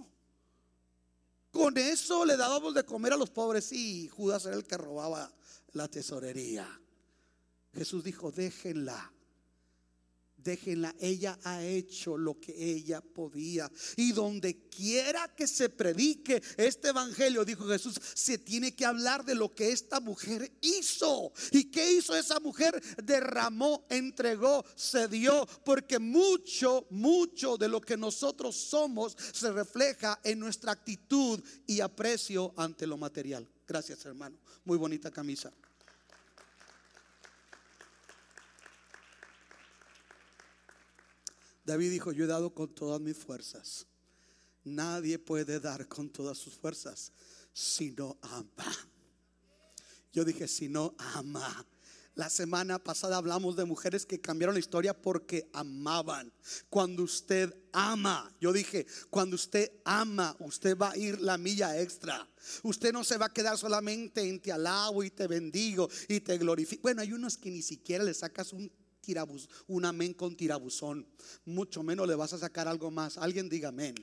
[1.51, 3.73] Con eso le dábamos de comer a los pobres.
[3.73, 5.33] Y Judas era el que robaba
[5.73, 6.69] la tesorería.
[7.73, 9.13] Jesús dijo, déjenla
[10.47, 13.71] déjenla, ella ha hecho lo que ella podía.
[13.97, 19.35] Y donde quiera que se predique este evangelio, dijo Jesús, se tiene que hablar de
[19.35, 21.33] lo que esta mujer hizo.
[21.51, 22.81] ¿Y qué hizo esa mujer?
[23.03, 30.39] Derramó, entregó, se dio, porque mucho, mucho de lo que nosotros somos se refleja en
[30.39, 33.49] nuestra actitud y aprecio ante lo material.
[33.67, 34.39] Gracias, hermano.
[34.65, 35.53] Muy bonita camisa.
[41.67, 43.87] David dijo, yo he dado con todas mis fuerzas.
[44.63, 47.13] Nadie puede dar con todas sus fuerzas
[47.53, 48.73] si no ama.
[50.13, 51.67] Yo dije, si no ama.
[52.15, 56.33] La semana pasada hablamos de mujeres que cambiaron la historia porque amaban.
[56.71, 62.27] Cuando usted ama, yo dije, cuando usted ama, usted va a ir la milla extra.
[62.63, 66.39] Usted no se va a quedar solamente en te alabo y te bendigo y te
[66.39, 66.83] glorifico.
[66.83, 68.71] Bueno, hay unos que ni siquiera le sacas un
[69.69, 71.07] un amén con tirabuzón.
[71.45, 73.19] Mucho menos le vas a sacar algo más.
[73.19, 73.95] Alguien diga amén.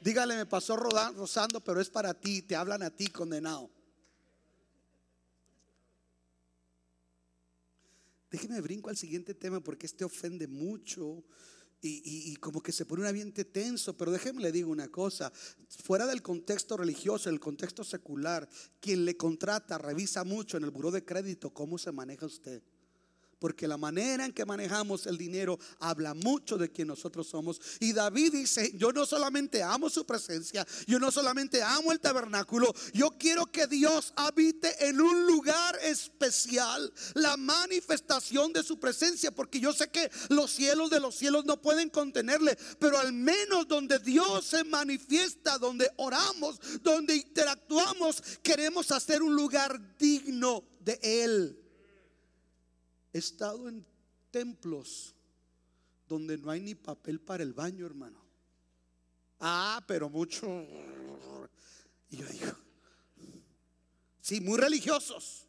[0.00, 2.42] Dígale, me pasó rozando, pero es para ti.
[2.42, 3.70] Te hablan a ti, condenado.
[8.30, 11.24] Déjeme brinco al siguiente tema porque este ofende mucho.
[11.84, 15.32] y, como que se pone un ambiente tenso, pero déjeme le digo una cosa,
[15.68, 18.48] fuera del contexto religioso, el contexto secular,
[18.78, 22.62] quien le contrata revisa mucho en el buró de crédito cómo se maneja usted
[23.42, 27.60] porque la manera en que manejamos el dinero habla mucho de quien nosotros somos.
[27.80, 32.72] Y David dice, yo no solamente amo su presencia, yo no solamente amo el tabernáculo,
[32.94, 39.58] yo quiero que Dios habite en un lugar especial, la manifestación de su presencia, porque
[39.58, 43.98] yo sé que los cielos de los cielos no pueden contenerle, pero al menos donde
[43.98, 51.61] Dios se manifiesta, donde oramos, donde interactuamos, queremos hacer un lugar digno de Él.
[53.12, 53.84] He estado en
[54.30, 55.14] templos
[56.08, 58.20] donde no hay ni papel para el baño, hermano.
[59.40, 60.46] Ah, pero mucho.
[62.10, 62.52] Y yo digo,
[64.20, 65.46] sí, muy religiosos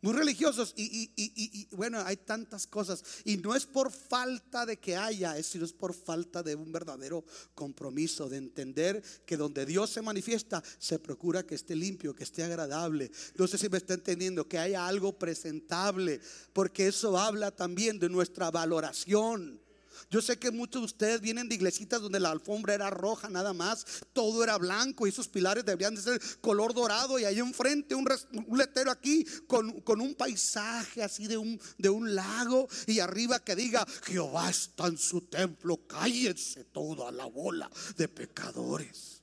[0.00, 3.02] muy religiosos y, bueno, hay tantas cosas.
[3.24, 7.24] Y no es por falta de que haya, sino es por falta de un verdadero
[7.54, 12.44] compromiso, de entender que donde Dios se manifiesta, se procura que esté limpio, que esté
[12.44, 13.10] agradable.
[13.36, 16.20] No sé si me está entendiendo, que haya algo presentable,
[16.52, 19.67] porque eso habla también de nuestra valoración.
[20.10, 23.52] Yo sé que muchos de ustedes vienen de iglesitas donde la alfombra era roja nada
[23.52, 23.84] más,
[24.14, 28.08] todo era blanco y esos pilares deberían de ser color dorado y ahí enfrente un,
[28.56, 33.86] letero aquí con, un paisaje así de un, de un lago y arriba que diga,
[34.04, 39.22] Jehová está en su templo, cállense toda la bola de pecadores.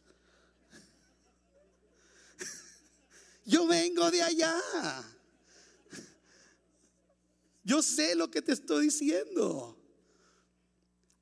[3.46, 4.56] Yo vengo de allá.
[7.64, 9.75] Yo sé lo que te estoy diciendo.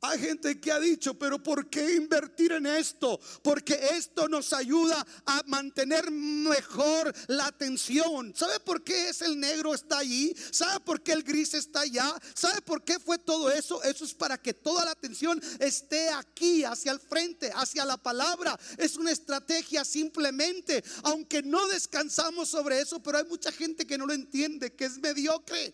[0.06, 3.18] Hay gente que ha dicho, pero ¿por qué invertir en esto?
[3.41, 8.36] Porque esto nos ayuda a mantener mejor la atención.
[8.36, 10.36] ¿Sabe por qué es el negro está allí?
[10.51, 12.14] ¿Sabe por qué el gris está allá?
[12.34, 13.82] ¿Sabe por qué fue todo eso?
[13.82, 18.60] Eso es para que toda la atención esté aquí, hacia el frente, hacia la palabra.
[18.78, 24.06] Es una estrategia simplemente, aunque no descansamos sobre eso, pero hay mucha gente que no
[24.06, 25.74] lo entiende, que es mediocre.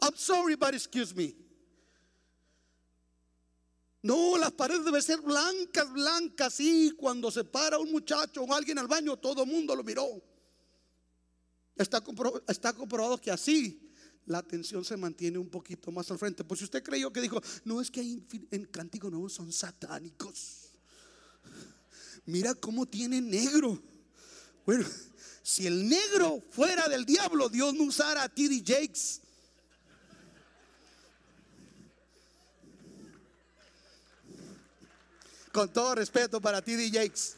[0.00, 1.47] I'm sorry, but excuse me.
[4.02, 6.60] No, las paredes deben ser blancas, blancas.
[6.60, 10.22] Y cuando se para un muchacho o alguien al baño, todo el mundo lo miró.
[11.76, 13.92] Está, comprobado que así
[14.26, 16.44] la atención se mantiene un poquito más al frente.
[16.44, 20.72] Pues si usted creyó que dijo, no es que hay en Cántico Nuevo son satánicos.
[22.26, 23.80] Mira cómo tiene negro.
[24.66, 24.86] Bueno,
[25.42, 28.62] si el negro fuera del diablo, Dios no usara a T.D.
[28.66, 29.22] Jakes.
[35.58, 37.36] Con todo respeto para ti, DJs.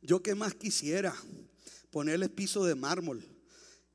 [0.00, 1.14] Yo que más quisiera
[1.90, 3.22] ponerle piso de mármol,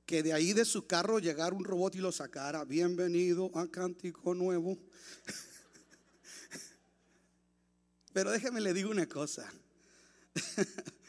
[0.06, 2.64] que de ahí de su carro llegara un robot y lo sacara.
[2.64, 4.78] Bienvenido a Cántico Nuevo.
[8.14, 9.52] Pero déjeme le digo una cosa.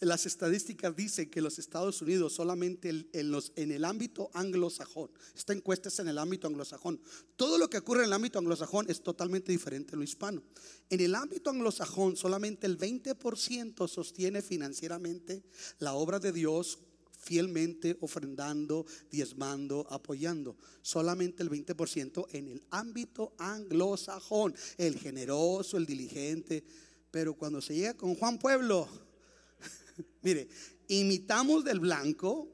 [0.00, 5.98] Las estadísticas dicen que los Estados Unidos solamente en, el ámbito anglosajón, esta encuesta es
[6.00, 7.00] en el ámbito anglosajón,
[7.36, 10.42] todo lo que ocurre en el ámbito anglosajón es totalmente diferente a lo hispano.
[10.90, 15.42] En el ámbito anglosajón solamente el 20% sostiene financieramente
[15.78, 16.78] la obra de Dios
[17.18, 20.56] fielmente ofrendando, diezmando, apoyando.
[20.82, 26.62] Solamente el 20% en el ámbito anglosajón, el generoso, el diligente.
[27.10, 28.88] Pero cuando se llega con Juan Pueblo,
[30.22, 30.48] Mire,
[30.88, 32.48] imitamos del blanco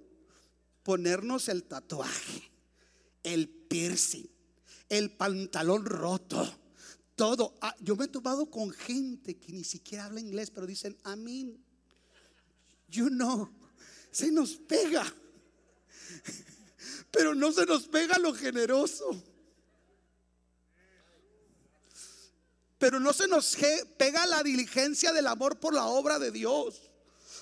[0.83, 2.51] ponernos el tatuaje,
[3.23, 4.29] el piercing,
[4.89, 6.59] el pantalón roto,
[7.15, 7.55] todo.
[7.61, 11.63] Ah, yo me he tomado con gente que ni siquiera habla inglés, pero dicen, amén.
[12.89, 13.51] You know,
[14.11, 15.05] se nos pega.
[17.11, 19.23] Pero no se nos pega lo generoso.
[22.79, 23.57] Pero no se nos
[23.97, 26.92] pega la diligencia del amor por la obra de Dios.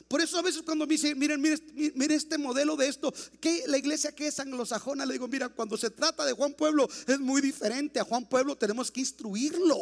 [0.08, 3.78] Por eso a veces cuando me dicen, miren, miren, este modelo de esto, que la
[3.78, 7.40] iglesia que es anglosajona, le digo, mira, cuando se trata de Juan Pueblo es muy
[7.40, 8.00] diferente.
[8.00, 9.76] A Juan Pueblo tenemos que instruirlo,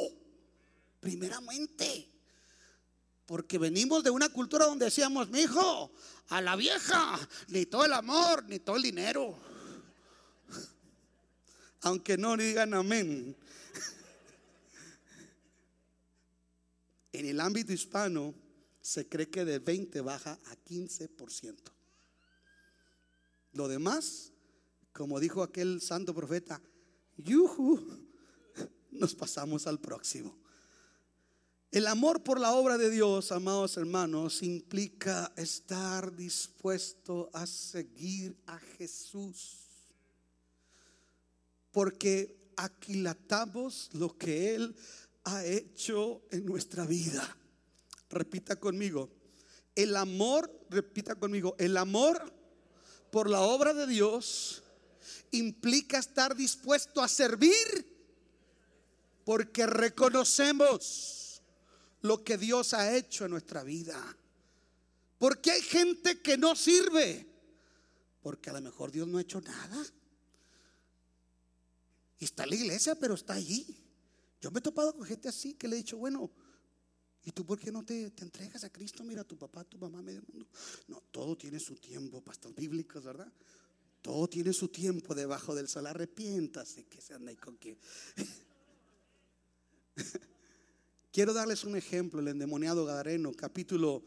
[1.00, 2.08] primeramente.
[3.26, 5.92] Porque venimos de una cultura donde decíamos, mi hijo,
[6.28, 9.38] a la vieja, ni todo el amor, ni todo el dinero.
[11.82, 13.36] Aunque no digan amén.
[17.12, 18.34] En el ámbito hispano,
[18.88, 21.56] se cree que de 20 baja a 15%.
[23.52, 24.32] Lo demás,
[24.92, 26.62] como dijo aquel santo profeta,
[27.18, 27.78] yuhu,
[28.92, 30.34] nos pasamos al próximo.
[31.70, 38.58] El amor por la obra de Dios, amados hermanos, implica estar dispuesto a seguir a
[38.58, 39.68] Jesús.
[41.72, 44.74] Porque aquilatamos lo que Él
[45.24, 47.37] ha hecho en nuestra vida.
[48.10, 49.10] Repita conmigo.
[49.74, 52.32] El amor, repita conmigo, el amor
[53.10, 54.62] por la obra de Dios
[55.30, 57.54] implica estar dispuesto a servir
[59.24, 61.42] porque reconocemos
[62.00, 64.16] lo que Dios ha hecho en nuestra vida.
[65.18, 67.26] Porque hay gente que no sirve,
[68.22, 69.84] porque a lo mejor Dios no ha hecho nada.
[72.20, 73.76] Y está la iglesia, pero está allí.
[74.40, 76.30] Yo me he topado con gente así que le he dicho, bueno,
[77.24, 79.04] ¿y tú por qué no te, entregas a Cristo?
[79.04, 80.46] Mira, tu papá, tu mamá, medio mundo.
[80.86, 83.32] No, todo tiene su tiempo, pastor bíblicos, ¿verdad?
[84.02, 85.86] Todo tiene su tiempo debajo del sol.
[85.86, 87.78] Arrepiéntase que se anda ahí con que.
[91.12, 94.04] Quiero darles un ejemplo, el endemoniado Gadareno, capítulo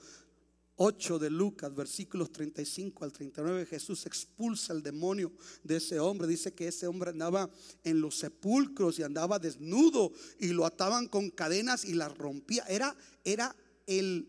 [0.76, 5.32] 8 de Lucas, versículos 35 al 39, Jesús expulsa el demonio
[5.64, 6.28] de ese hombre.
[6.28, 7.50] Dice que ese hombre andaba
[7.84, 12.64] en los sepulcros y andaba desnudo y lo ataban con cadenas y las rompía.
[12.68, 13.56] Era, era
[13.86, 14.28] el,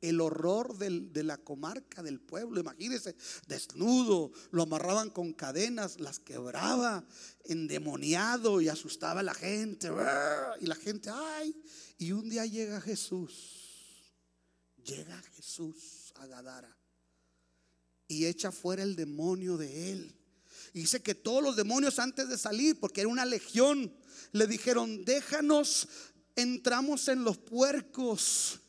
[0.00, 2.60] el horror de la comarca, del pueblo.
[2.60, 3.14] Imagínense,
[3.46, 7.06] desnudo, lo amarraban con cadenas, las quebraba,
[7.44, 9.90] endemoniado y asustaba a la gente.
[10.60, 11.54] Y la gente, ay.
[11.98, 13.63] Y un día llega Jesús
[14.84, 16.76] llega Jesús a Gadara
[18.06, 20.14] y echa fuera el demonio de él.
[20.72, 23.92] Y dice que todos los demonios antes de salir, porque era una legión,
[24.32, 25.88] le dijeron, déjanos,
[26.36, 28.60] entramos en los puercos.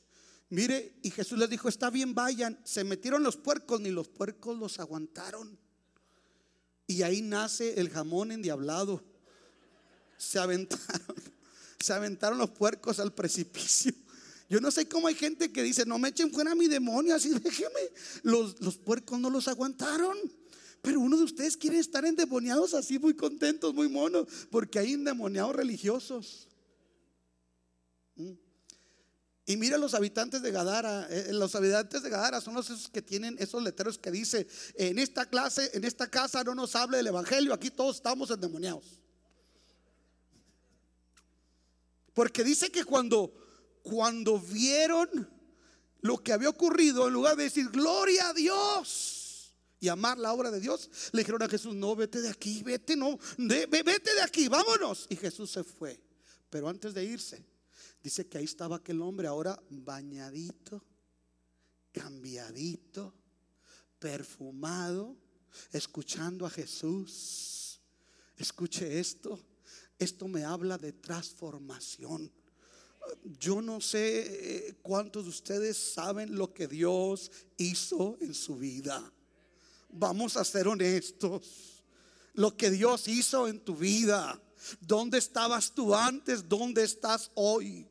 [0.50, 2.60] Mire, y Jesús les dijo, está bien, vayan.
[2.64, 5.58] Se metieron los puercos, ni los puercos los aguantaron.
[6.88, 9.04] Y ahí nace el jamón endiablado.
[10.18, 11.16] Se aventaron,
[11.80, 13.94] se aventaron los puercos al precipicio.
[14.50, 17.16] Yo no sé cómo hay gente que dice, no me echen fuera a mi demonio,
[17.16, 17.80] así déjeme.
[18.24, 20.18] Los, los puercos no los aguantaron.
[20.82, 25.56] Pero uno de ustedes quiere estar endemoniados así, muy contentos, muy monos, porque hay endemoniados
[25.56, 26.48] religiosos.
[28.16, 28.34] Mm.
[29.48, 33.02] Y mira los habitantes de Gadara, eh, los habitantes de Gadara son los esos que
[33.02, 37.08] tienen esos letreros que dice, en esta clase, en esta casa no nos hable del
[37.08, 39.00] evangelio, aquí todos estamos endemoniados.
[42.14, 43.34] Porque dice que cuando
[43.86, 45.30] cuando vieron
[46.02, 50.50] lo que había ocurrido, en lugar de decir gloria a Dios y amar la obra
[50.50, 54.48] de Dios, le dijeron a Jesús, no, vete de aquí, vete, no, vete de aquí,
[54.48, 55.06] vámonos.
[55.10, 56.02] Y Jesús se fue.
[56.50, 57.46] Pero antes de irse,
[58.02, 60.84] dice que ahí estaba aquel hombre ahora bañadito,
[61.92, 63.14] cambiadito,
[64.00, 65.16] perfumado,
[65.72, 67.80] escuchando a Jesús.
[68.36, 69.40] Escuche esto,
[70.00, 72.32] esto me habla de transformación.
[73.40, 79.12] Yo no sé eh, cuántos de ustedes saben lo que Dios hizo en su vida.
[79.90, 81.84] Vamos a ser honestos.
[82.34, 84.42] Lo que Dios hizo en tu vida.
[84.82, 86.48] ¿Dónde estabas tú antes?
[86.48, 87.88] ¿Dónde estás hoy?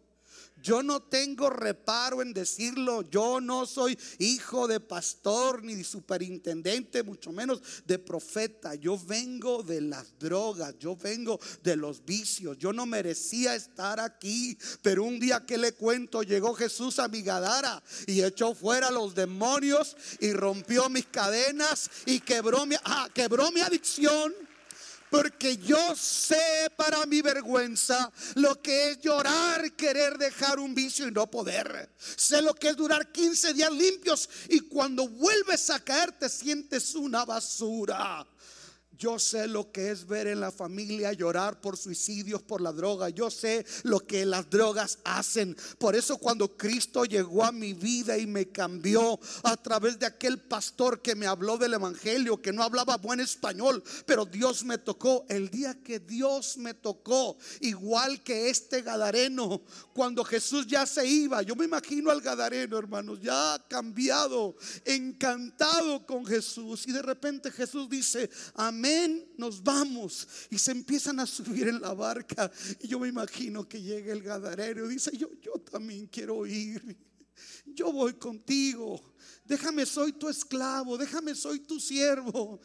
[0.64, 3.02] Yo no tengo reparo en decirlo.
[3.02, 8.74] Yo no soy hijo de pastor ni de superintendente, mucho menos de profeta.
[8.74, 12.56] Yo vengo de las drogas, yo vengo de los vicios.
[12.56, 17.20] Yo no merecía estar aquí, pero un día que le cuento, llegó Jesús a mi
[17.20, 23.52] Gadara y echó fuera los demonios y rompió mis cadenas y quebró mi, ah, quebró
[23.52, 24.32] mi adicción
[25.14, 31.12] porque yo sé para mi vergüenza lo que es llorar, querer dejar un vicio y
[31.12, 31.88] no poder.
[32.16, 36.96] Sé lo que es durar 15 días limpios y cuando vuelves a caer te sientes
[36.96, 38.26] una basura.
[38.98, 43.08] Yo sé lo que es ver en la familia llorar por suicidios, por la droga.
[43.08, 45.56] Yo sé lo que las drogas hacen.
[45.78, 50.38] Por eso cuando Cristo llegó a mi vida y me cambió a través de aquel
[50.38, 55.26] pastor que me habló del Evangelio, que no hablaba buen español, pero Dios me tocó.
[55.28, 61.42] El día que Dios me tocó, igual que este Gadareno, cuando Jesús ya se iba,
[61.42, 66.86] yo me imagino al Gadareno, hermanos, ya cambiado, encantado con Jesús.
[66.86, 68.83] Y de repente Jesús dice, amén
[69.36, 70.26] nos vamos.
[70.50, 72.50] Y se empiezan a subir en la barca.
[72.80, 76.96] Y yo me imagino que llega el gadarero dice, yo, yo también quiero ir.
[77.66, 79.14] Yo voy contigo.
[79.44, 80.96] Déjame, soy tu esclavo.
[80.96, 82.60] Déjame, soy tu siervo.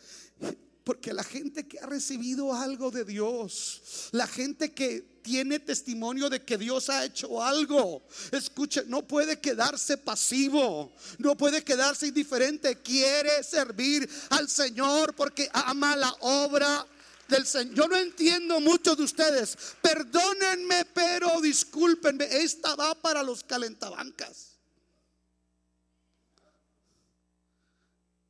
[0.89, 6.43] Porque la gente que ha recibido algo de Dios, la gente que tiene testimonio de
[6.43, 13.43] que Dios ha hecho algo, escuche, no puede quedarse pasivo, no puede quedarse indiferente, quiere
[13.43, 16.87] servir al Señor porque ama la obra
[17.27, 17.75] del Señor.
[17.75, 19.55] Yo no entiendo mucho de ustedes.
[19.83, 22.25] Perdónenme, pero discúlpenme.
[22.25, 24.57] Esta va para los calentabancas.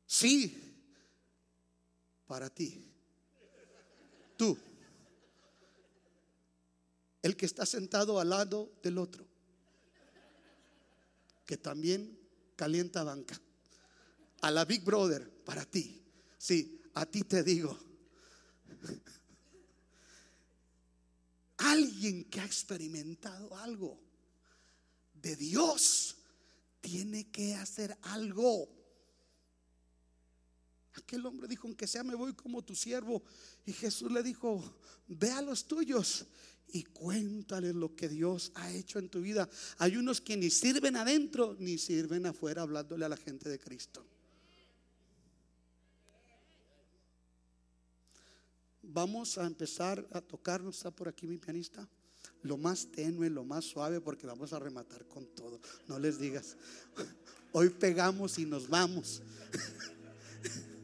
[0.06, 0.59] Sí,
[2.30, 2.80] para ti.
[4.36, 4.56] Tú.
[7.22, 9.26] El que está sentado al lado del otro.
[11.44, 12.16] Que también
[12.54, 13.40] calienta banca.
[14.42, 16.04] A la Big Brother, para ti.
[16.38, 17.76] Sí, a ti te digo.
[21.56, 23.98] Alguien que ha experimentado algo
[25.14, 26.16] de Dios
[26.80, 28.79] tiene que hacer algo.
[31.02, 33.22] Aquel hombre dijo, aunque sea me voy como tu siervo.
[33.66, 34.62] Y Jesús le dijo,
[35.08, 36.26] ve a los tuyos
[36.72, 39.48] y cuéntale lo que Dios ha hecho en tu vida.
[39.78, 44.04] Hay unos que ni sirven adentro ni sirven afuera hablándole a la gente de Cristo.
[48.82, 51.88] Vamos a empezar a tocar, ¿no está por aquí mi pianista?
[52.42, 55.60] Lo más tenue, lo más suave, porque vamos a rematar con todo.
[55.86, 56.56] No les digas,
[57.52, 59.22] hoy pegamos y nos vamos.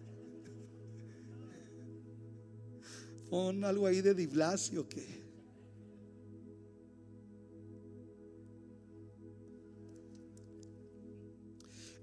[3.30, 5.26] Pon algo ahí de Diblasio que.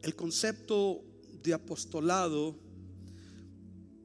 [0.02, 1.04] El concepto
[1.42, 2.56] de apostolado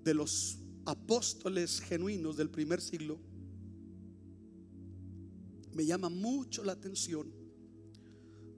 [0.05, 3.19] de los apóstoles genuinos del primer siglo
[5.73, 7.39] me llama mucho la atención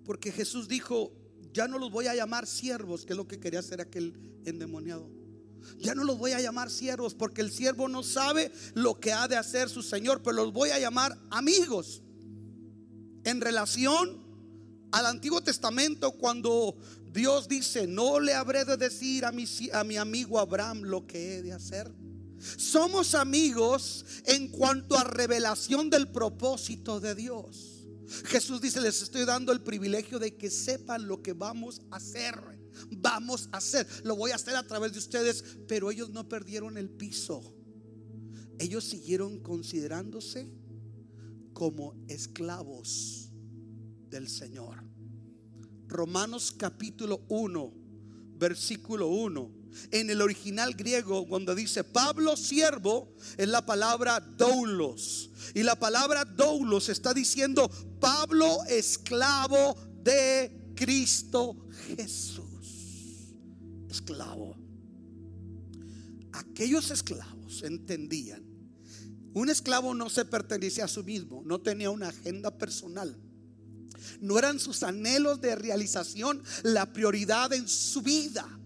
[0.05, 1.13] porque Jesús dijo,
[1.53, 5.20] ya no los voy a llamar siervos, que es lo que quería hacer aquel endemoniado.
[5.79, 9.29] Ya no los voy a llamar siervos porque el siervo no sabe lo que ha
[9.29, 12.03] de hacer su Señor, pero los voy a llamar amigos.
[13.25, 14.19] En relación
[14.93, 16.77] al Antiguo Testamento, cuando
[17.13, 21.37] Dios dice, no le habré de decir a mi, a mi amigo Abraham lo que
[21.37, 21.93] he de hacer.
[22.57, 27.87] Somos amigos en cuanto a revelación del propósito de Dios.
[28.27, 32.60] Jesús dice, les estoy dando el privilegio de que sepan lo que vamos a hacer.
[32.91, 33.87] Vamos a hacer.
[34.05, 37.55] Lo voy a hacer a través de ustedes, pero ellos no perdieron el piso.
[38.59, 40.51] Ellos siguieron considerándose
[41.53, 43.31] como esclavos
[44.09, 44.85] del Señor.
[45.87, 47.73] Romanos capítulo 1,
[48.39, 49.61] versículo 1
[49.91, 55.31] en el original griego, cuando dice Pablo siervo, es la palabra doulos.
[55.55, 57.71] Y la palabra doulos está diciendo
[58.01, 61.57] Pablo esclavo de Cristo
[61.97, 62.40] Jesús.
[63.91, 64.57] Esclavo.
[66.33, 68.45] Aquellos esclavos entendían.
[69.33, 73.17] Un esclavo no se pertenecía a sí mismo, no tenía una agenda personal.
[74.21, 78.60] No eran sus anhelos de realización la prioridad en su vida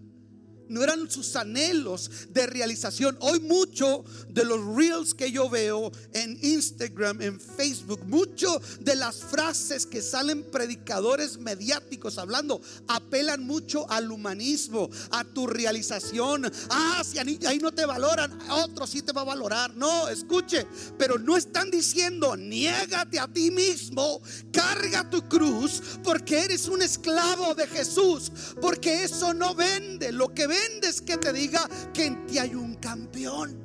[0.69, 3.17] no eran sus anhelos de realización.
[3.19, 9.17] Hoy mucho de los reels que yo veo en Instagram, en Facebook, mucho de las
[9.17, 16.51] frases que salen predicadores mediáticos hablando, apelan mucho al humanismo, a tu realización.
[16.69, 19.75] Ah, si ahí no te valoran, otro sí te va a valorar.
[19.75, 20.65] No, escuche,
[20.97, 27.53] pero no están diciendo, niégate a ti mismo, carga tu cruz, porque eres un esclavo
[27.55, 32.25] de Jesús, porque eso no vende, lo que vende vendes que te diga que en
[32.27, 33.57] ti hay un campeón.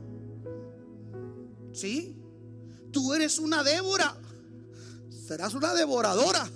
[1.72, 2.16] ¿Sí?
[2.92, 4.16] Tú eres una Débora.
[5.26, 6.48] Serás una devoradora.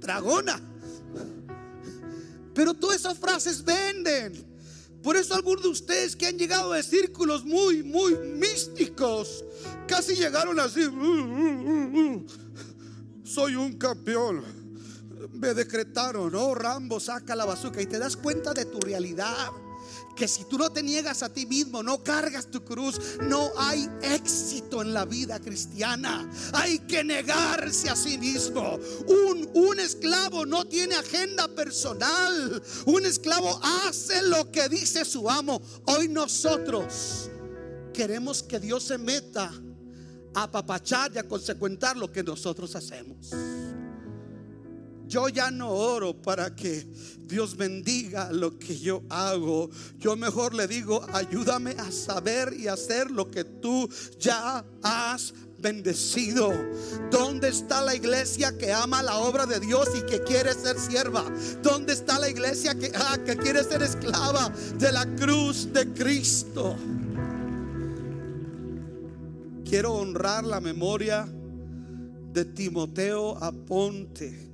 [0.00, 0.60] Dragona.
[2.54, 4.46] Pero todas esas frases venden.
[5.02, 9.44] Por eso algunos de ustedes que han llegado de círculos muy, muy místicos,
[9.86, 10.84] casi llegaron así.
[10.84, 12.26] Uh, uh, uh,
[13.24, 14.57] Soy un campeón
[15.32, 19.50] me decretaron, oh Rambo, saca la bazooka y te das cuenta de tu realidad.
[20.16, 23.88] Que si tú no te niegas a ti mismo, no cargas tu cruz, no hay
[24.02, 26.28] éxito en la vida cristiana.
[26.52, 28.80] Hay que negarse a sí mismo.
[29.06, 32.60] Un, un esclavo no tiene agenda personal.
[32.86, 35.62] Un esclavo hace lo que dice su amo.
[35.84, 37.30] Hoy nosotros
[37.94, 39.52] queremos que Dios se meta
[40.34, 43.30] a apapachar y a consecuentar lo que nosotros hacemos.
[45.08, 46.86] Yo ya no oro para que
[47.26, 49.70] Dios bendiga lo que yo hago.
[49.98, 53.88] Yo mejor le digo, ayúdame a saber y hacer lo que tú
[54.18, 56.52] ya has bendecido.
[57.10, 61.24] ¿Dónde está la iglesia que ama la obra de Dios y que quiere ser sierva?
[61.62, 66.76] ¿Dónde está la iglesia que, ah, que quiere ser esclava de la cruz de Cristo?
[69.64, 71.26] Quiero honrar la memoria
[72.32, 74.47] de Timoteo Aponte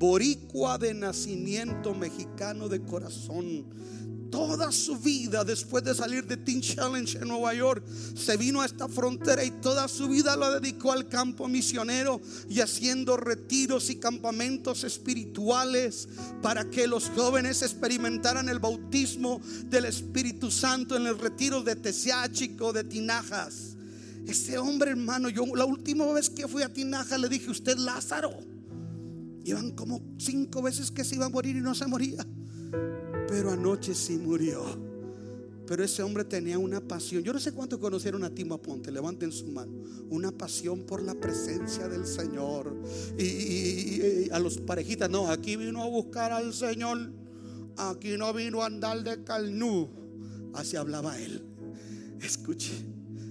[0.00, 3.66] boricua de nacimiento, mexicano de corazón,
[4.30, 7.84] toda su vida después de salir de Teen Challenge en Nueva York,
[8.14, 12.60] se vino a esta frontera y toda su vida lo dedicó al campo misionero y
[12.60, 16.08] haciendo retiros y campamentos espirituales
[16.40, 22.72] para que los jóvenes experimentaran el bautismo del Espíritu Santo en el retiro de Tesiáchico,
[22.72, 23.76] de Tinajas.
[24.26, 28.49] Ese hombre, hermano, yo la última vez que fui a Tinajas le dije, usted Lázaro.
[29.44, 32.26] Iban como cinco veces que se iba a morir y no se moría.
[33.28, 34.90] Pero anoche sí murió.
[35.66, 37.22] Pero ese hombre tenía una pasión.
[37.22, 38.90] Yo no sé cuánto conocieron a Timo Aponte.
[38.90, 39.72] Levanten su mano.
[40.10, 42.76] Una pasión por la presencia del Señor.
[43.16, 47.12] Y, a los parejitas, no, aquí vino a buscar al Señor.
[47.76, 49.88] Aquí no vino a andar de calnú.
[50.54, 51.44] Así hablaba él.
[52.20, 52.72] Escuche.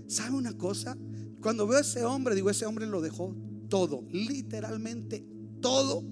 [0.07, 0.97] ¿Sabe una cosa?
[1.41, 3.35] Cuando veo a ese hombre, digo, ese hombre lo dejó
[3.67, 4.05] todo.
[4.11, 5.25] Literalmente
[5.61, 6.03] todo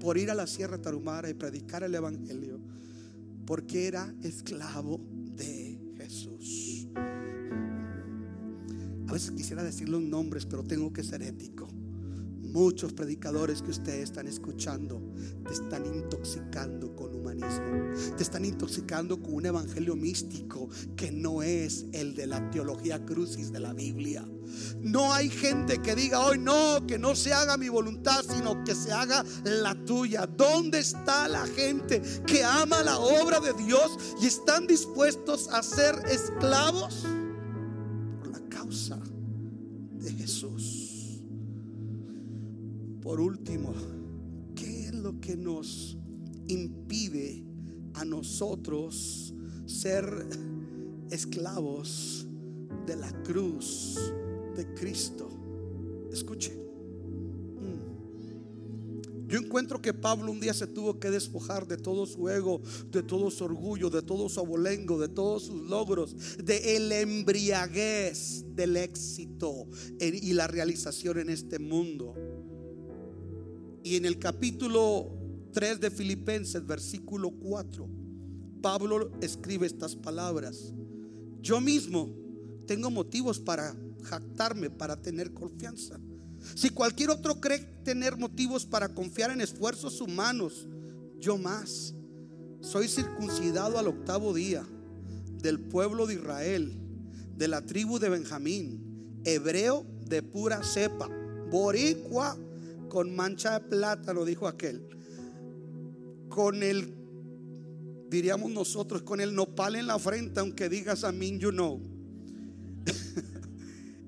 [0.00, 2.60] por ir a la Sierra Tarumara y predicar el Evangelio,
[3.46, 5.00] porque era esclavo
[5.36, 6.88] de Jesús.
[9.08, 11.68] A veces quisiera decir los nombres, pero tengo que ser ético.
[12.42, 15.00] Muchos predicadores que ustedes están escuchando
[15.46, 18.16] te están intoxicando con humanismo.
[18.16, 23.52] Te están intoxicando con un evangelio místico que no es el de la teología crucis
[23.52, 24.24] de la Biblia.
[24.80, 28.74] No hay gente que diga hoy no, que no se haga mi voluntad, sino que
[28.74, 30.26] se haga la tuya.
[30.26, 35.94] ¿Dónde está la gente que ama la obra de Dios y están dispuestos a ser
[36.10, 37.04] esclavos
[38.18, 38.98] por la causa
[39.92, 41.22] de Jesús?
[43.02, 43.74] Por último,
[44.54, 45.98] ¿qué es lo que nos
[46.48, 47.44] impide
[47.94, 49.34] a nosotros
[49.66, 50.04] ser
[51.10, 52.26] esclavos
[52.86, 53.98] de la cruz?
[54.54, 55.28] de Cristo.
[56.12, 56.52] Escuche.
[57.60, 59.28] Mm.
[59.28, 63.02] Yo encuentro que Pablo un día se tuvo que despojar de todo su ego, de
[63.02, 68.76] todo su orgullo, de todo su abolengo, de todos sus logros, de el embriaguez del
[68.76, 69.66] éxito
[70.00, 72.14] y la realización en este mundo.
[73.82, 75.23] Y en el capítulo
[75.54, 77.88] 3 de Filipenses, versículo 4,
[78.60, 80.74] Pablo escribe estas palabras.
[81.40, 82.12] Yo mismo
[82.66, 86.00] tengo motivos para jactarme, para tener confianza.
[86.56, 90.66] Si cualquier otro cree tener motivos para confiar en esfuerzos humanos,
[91.20, 91.94] yo más.
[92.60, 94.66] Soy circuncidado al octavo día
[95.40, 96.76] del pueblo de Israel,
[97.36, 101.08] de la tribu de Benjamín, hebreo de pura cepa,
[101.50, 102.36] boricua
[102.88, 104.88] con mancha de plátano, dijo aquel,
[106.34, 106.92] con el,
[108.08, 111.80] diríamos nosotros, con el nopal en la frente, aunque digas a mí, you know.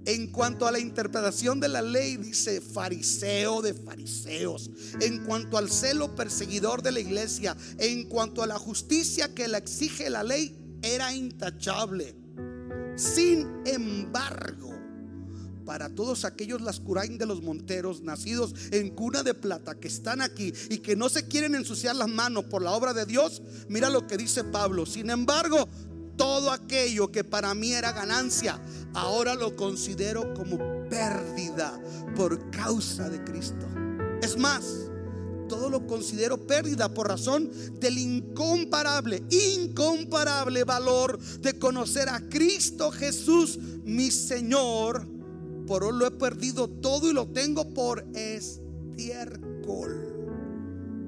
[0.07, 4.71] En cuanto a la interpretación de la ley, dice fariseo de fariseos.
[5.01, 9.59] En cuanto al celo perseguidor de la iglesia, en cuanto a la justicia que la
[9.59, 12.15] exige la ley, era intachable.
[12.95, 14.76] Sin embargo,
[15.67, 20.55] para todos aquellos lascurain de los monteros, nacidos en cuna de plata, que están aquí
[20.71, 24.07] y que no se quieren ensuciar las manos por la obra de Dios, mira lo
[24.07, 24.87] que dice Pablo.
[24.87, 25.69] Sin embargo,
[26.17, 28.61] todo aquello que para mí era ganancia,
[28.95, 30.57] ahora lo considero como
[30.89, 31.79] pérdida
[32.15, 33.67] por causa de Cristo.
[34.23, 34.63] Es más,
[35.49, 37.51] todo lo considero pérdida por razón
[37.81, 45.16] del incomparable, incomparable valor de conocer a Cristo Jesús, mi Señor.
[45.67, 49.47] Por hoy lo he perdido todo y lo tengo por estiércol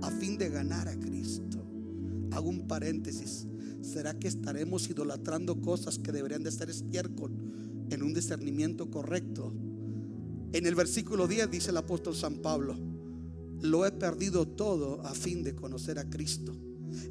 [0.02, 1.64] a fin de ganar a Cristo.
[2.32, 3.46] Hago un paréntesis.
[3.82, 7.32] ¿Será que estaremos idolatrando cosas que deberían de ser estiércol
[7.90, 9.54] en un discernimiento correcto?
[10.52, 12.76] En el versículo 10 dice el apóstol San Pablo,
[13.60, 16.56] lo he perdido todo a fin de conocer a Cristo,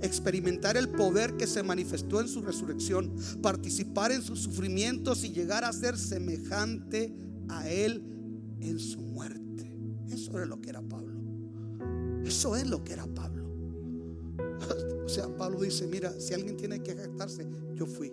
[0.02, 5.64] experimentar el poder que se manifestó en su resurrección, participar en sus sufrimientos y llegar
[5.64, 8.04] a ser semejante a Él
[8.60, 9.74] en su muerte.
[10.10, 11.16] Eso es lo que era Pablo.
[12.24, 13.48] Eso es lo que era Pablo.
[15.08, 18.12] O sea, Pablo dice, mira, si alguien tiene que jactarse, yo fui.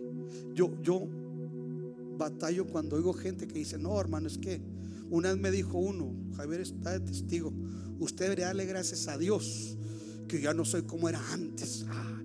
[0.55, 1.09] Yo, yo
[2.17, 4.63] batallo cuando oigo gente que dice, no, hermano, es que
[5.11, 7.53] una vez me dijo uno, Javier está de testigo,
[7.99, 9.77] usted debería darle gracias a Dios
[10.29, 11.85] que ya no soy como era antes.
[11.89, 12.23] Ah,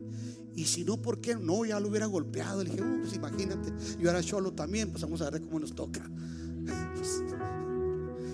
[0.55, 1.35] y si no, ¿por qué?
[1.35, 2.63] No, ya lo hubiera golpeado.
[2.63, 5.73] Le dije, uh, pues imagínate, yo era solo también, pues vamos a ver cómo nos
[5.73, 6.09] toca.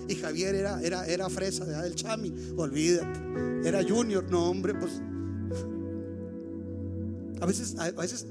[0.08, 3.20] Y Javier era, era, era fresa del chami, olvídate.
[3.64, 5.00] Era junior, no hombre, pues
[7.40, 8.26] a veces, a veces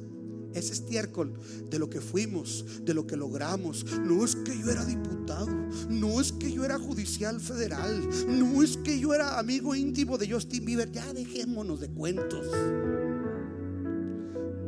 [0.53, 1.33] es estiércol
[1.69, 3.85] de lo que fuimos, de lo que logramos.
[4.03, 5.47] No es que yo era diputado,
[5.89, 10.31] no es que yo era judicial federal, no es que yo era amigo íntimo de
[10.31, 10.91] Justin Bieber.
[10.91, 12.47] Ya dejémonos de cuentos.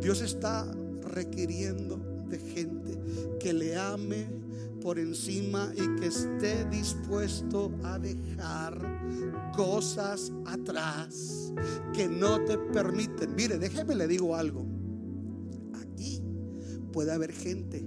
[0.01, 0.69] Dios está
[1.13, 2.99] requiriendo de gente
[3.39, 4.27] que le ame
[4.81, 8.79] por encima y que esté dispuesto a dejar
[9.55, 11.53] cosas atrás
[11.93, 13.35] que no te permiten.
[13.35, 14.65] Mire, déjeme le digo algo.
[15.81, 16.21] Aquí
[16.91, 17.85] puede haber gente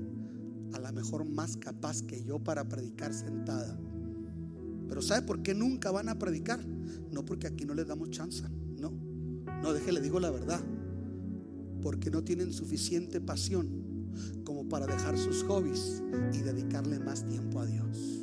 [0.72, 3.78] a lo mejor más capaz que yo para predicar sentada.
[4.88, 6.61] Pero ¿sabe por qué nunca van a predicar?
[7.12, 8.45] No porque aquí no les damos chance,
[8.78, 8.93] no.
[9.62, 10.61] No, déjele digo la verdad.
[11.82, 13.89] Porque no tienen suficiente pasión
[14.44, 16.02] como para dejar sus hobbies
[16.32, 18.20] y dedicarle más tiempo a Dios.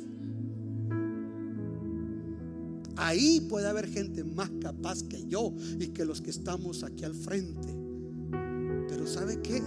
[2.96, 7.14] Ahí puede haber gente más capaz que yo y que los que estamos aquí al
[7.14, 7.68] frente.
[8.88, 9.62] Pero ¿sabe qué?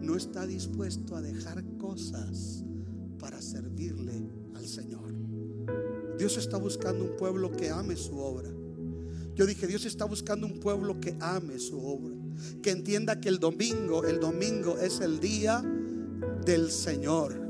[0.00, 2.64] No está dispuesto a dejar cosas
[3.18, 5.14] para servirle al Señor.
[6.18, 8.50] Dios está buscando un pueblo que ame su obra.
[9.34, 12.21] Yo dije, Dios está buscando un pueblo que ame su obra
[12.62, 15.62] que entienda que el domingo, el domingo es el día
[16.44, 17.40] del Señor.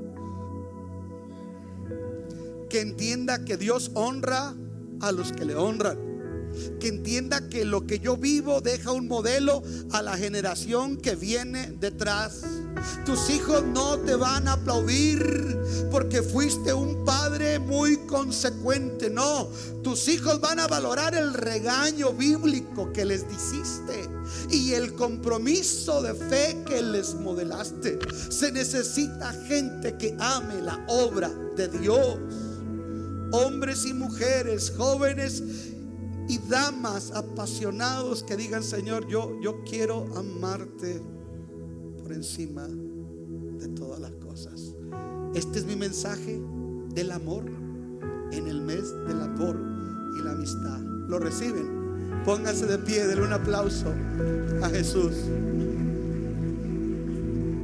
[2.69, 4.55] Que entienda que Dios honra
[5.01, 6.13] a los que le honran
[6.81, 11.73] que entienda que lo que yo vivo deja un modelo a la generación que viene
[11.79, 12.43] detrás.
[13.05, 15.59] Tus hijos no te van a aplaudir
[15.91, 19.09] porque fuiste un padre muy consecuente.
[19.11, 19.49] No,
[19.83, 24.09] tus hijos van a valorar el regaño bíblico que les hiciste
[24.53, 27.99] y el compromiso de fe que les modelaste.
[28.31, 32.19] Se necesita gente que ame la obra de Dios.
[33.33, 35.43] Hombres y mujeres, jóvenes
[36.29, 41.01] y damas apasionados que digan, Señor, yo, yo quiero amarte
[41.99, 44.75] por encima de todas las cosas.
[45.35, 46.41] Este es mi mensaje
[46.95, 47.45] del amor
[48.33, 49.59] en el mes del amor
[50.19, 50.81] y la amistad.
[51.09, 51.82] ¿Lo reciben?
[52.25, 53.93] Pónganse de pie, denle un aplauso
[54.63, 55.15] a Jesús.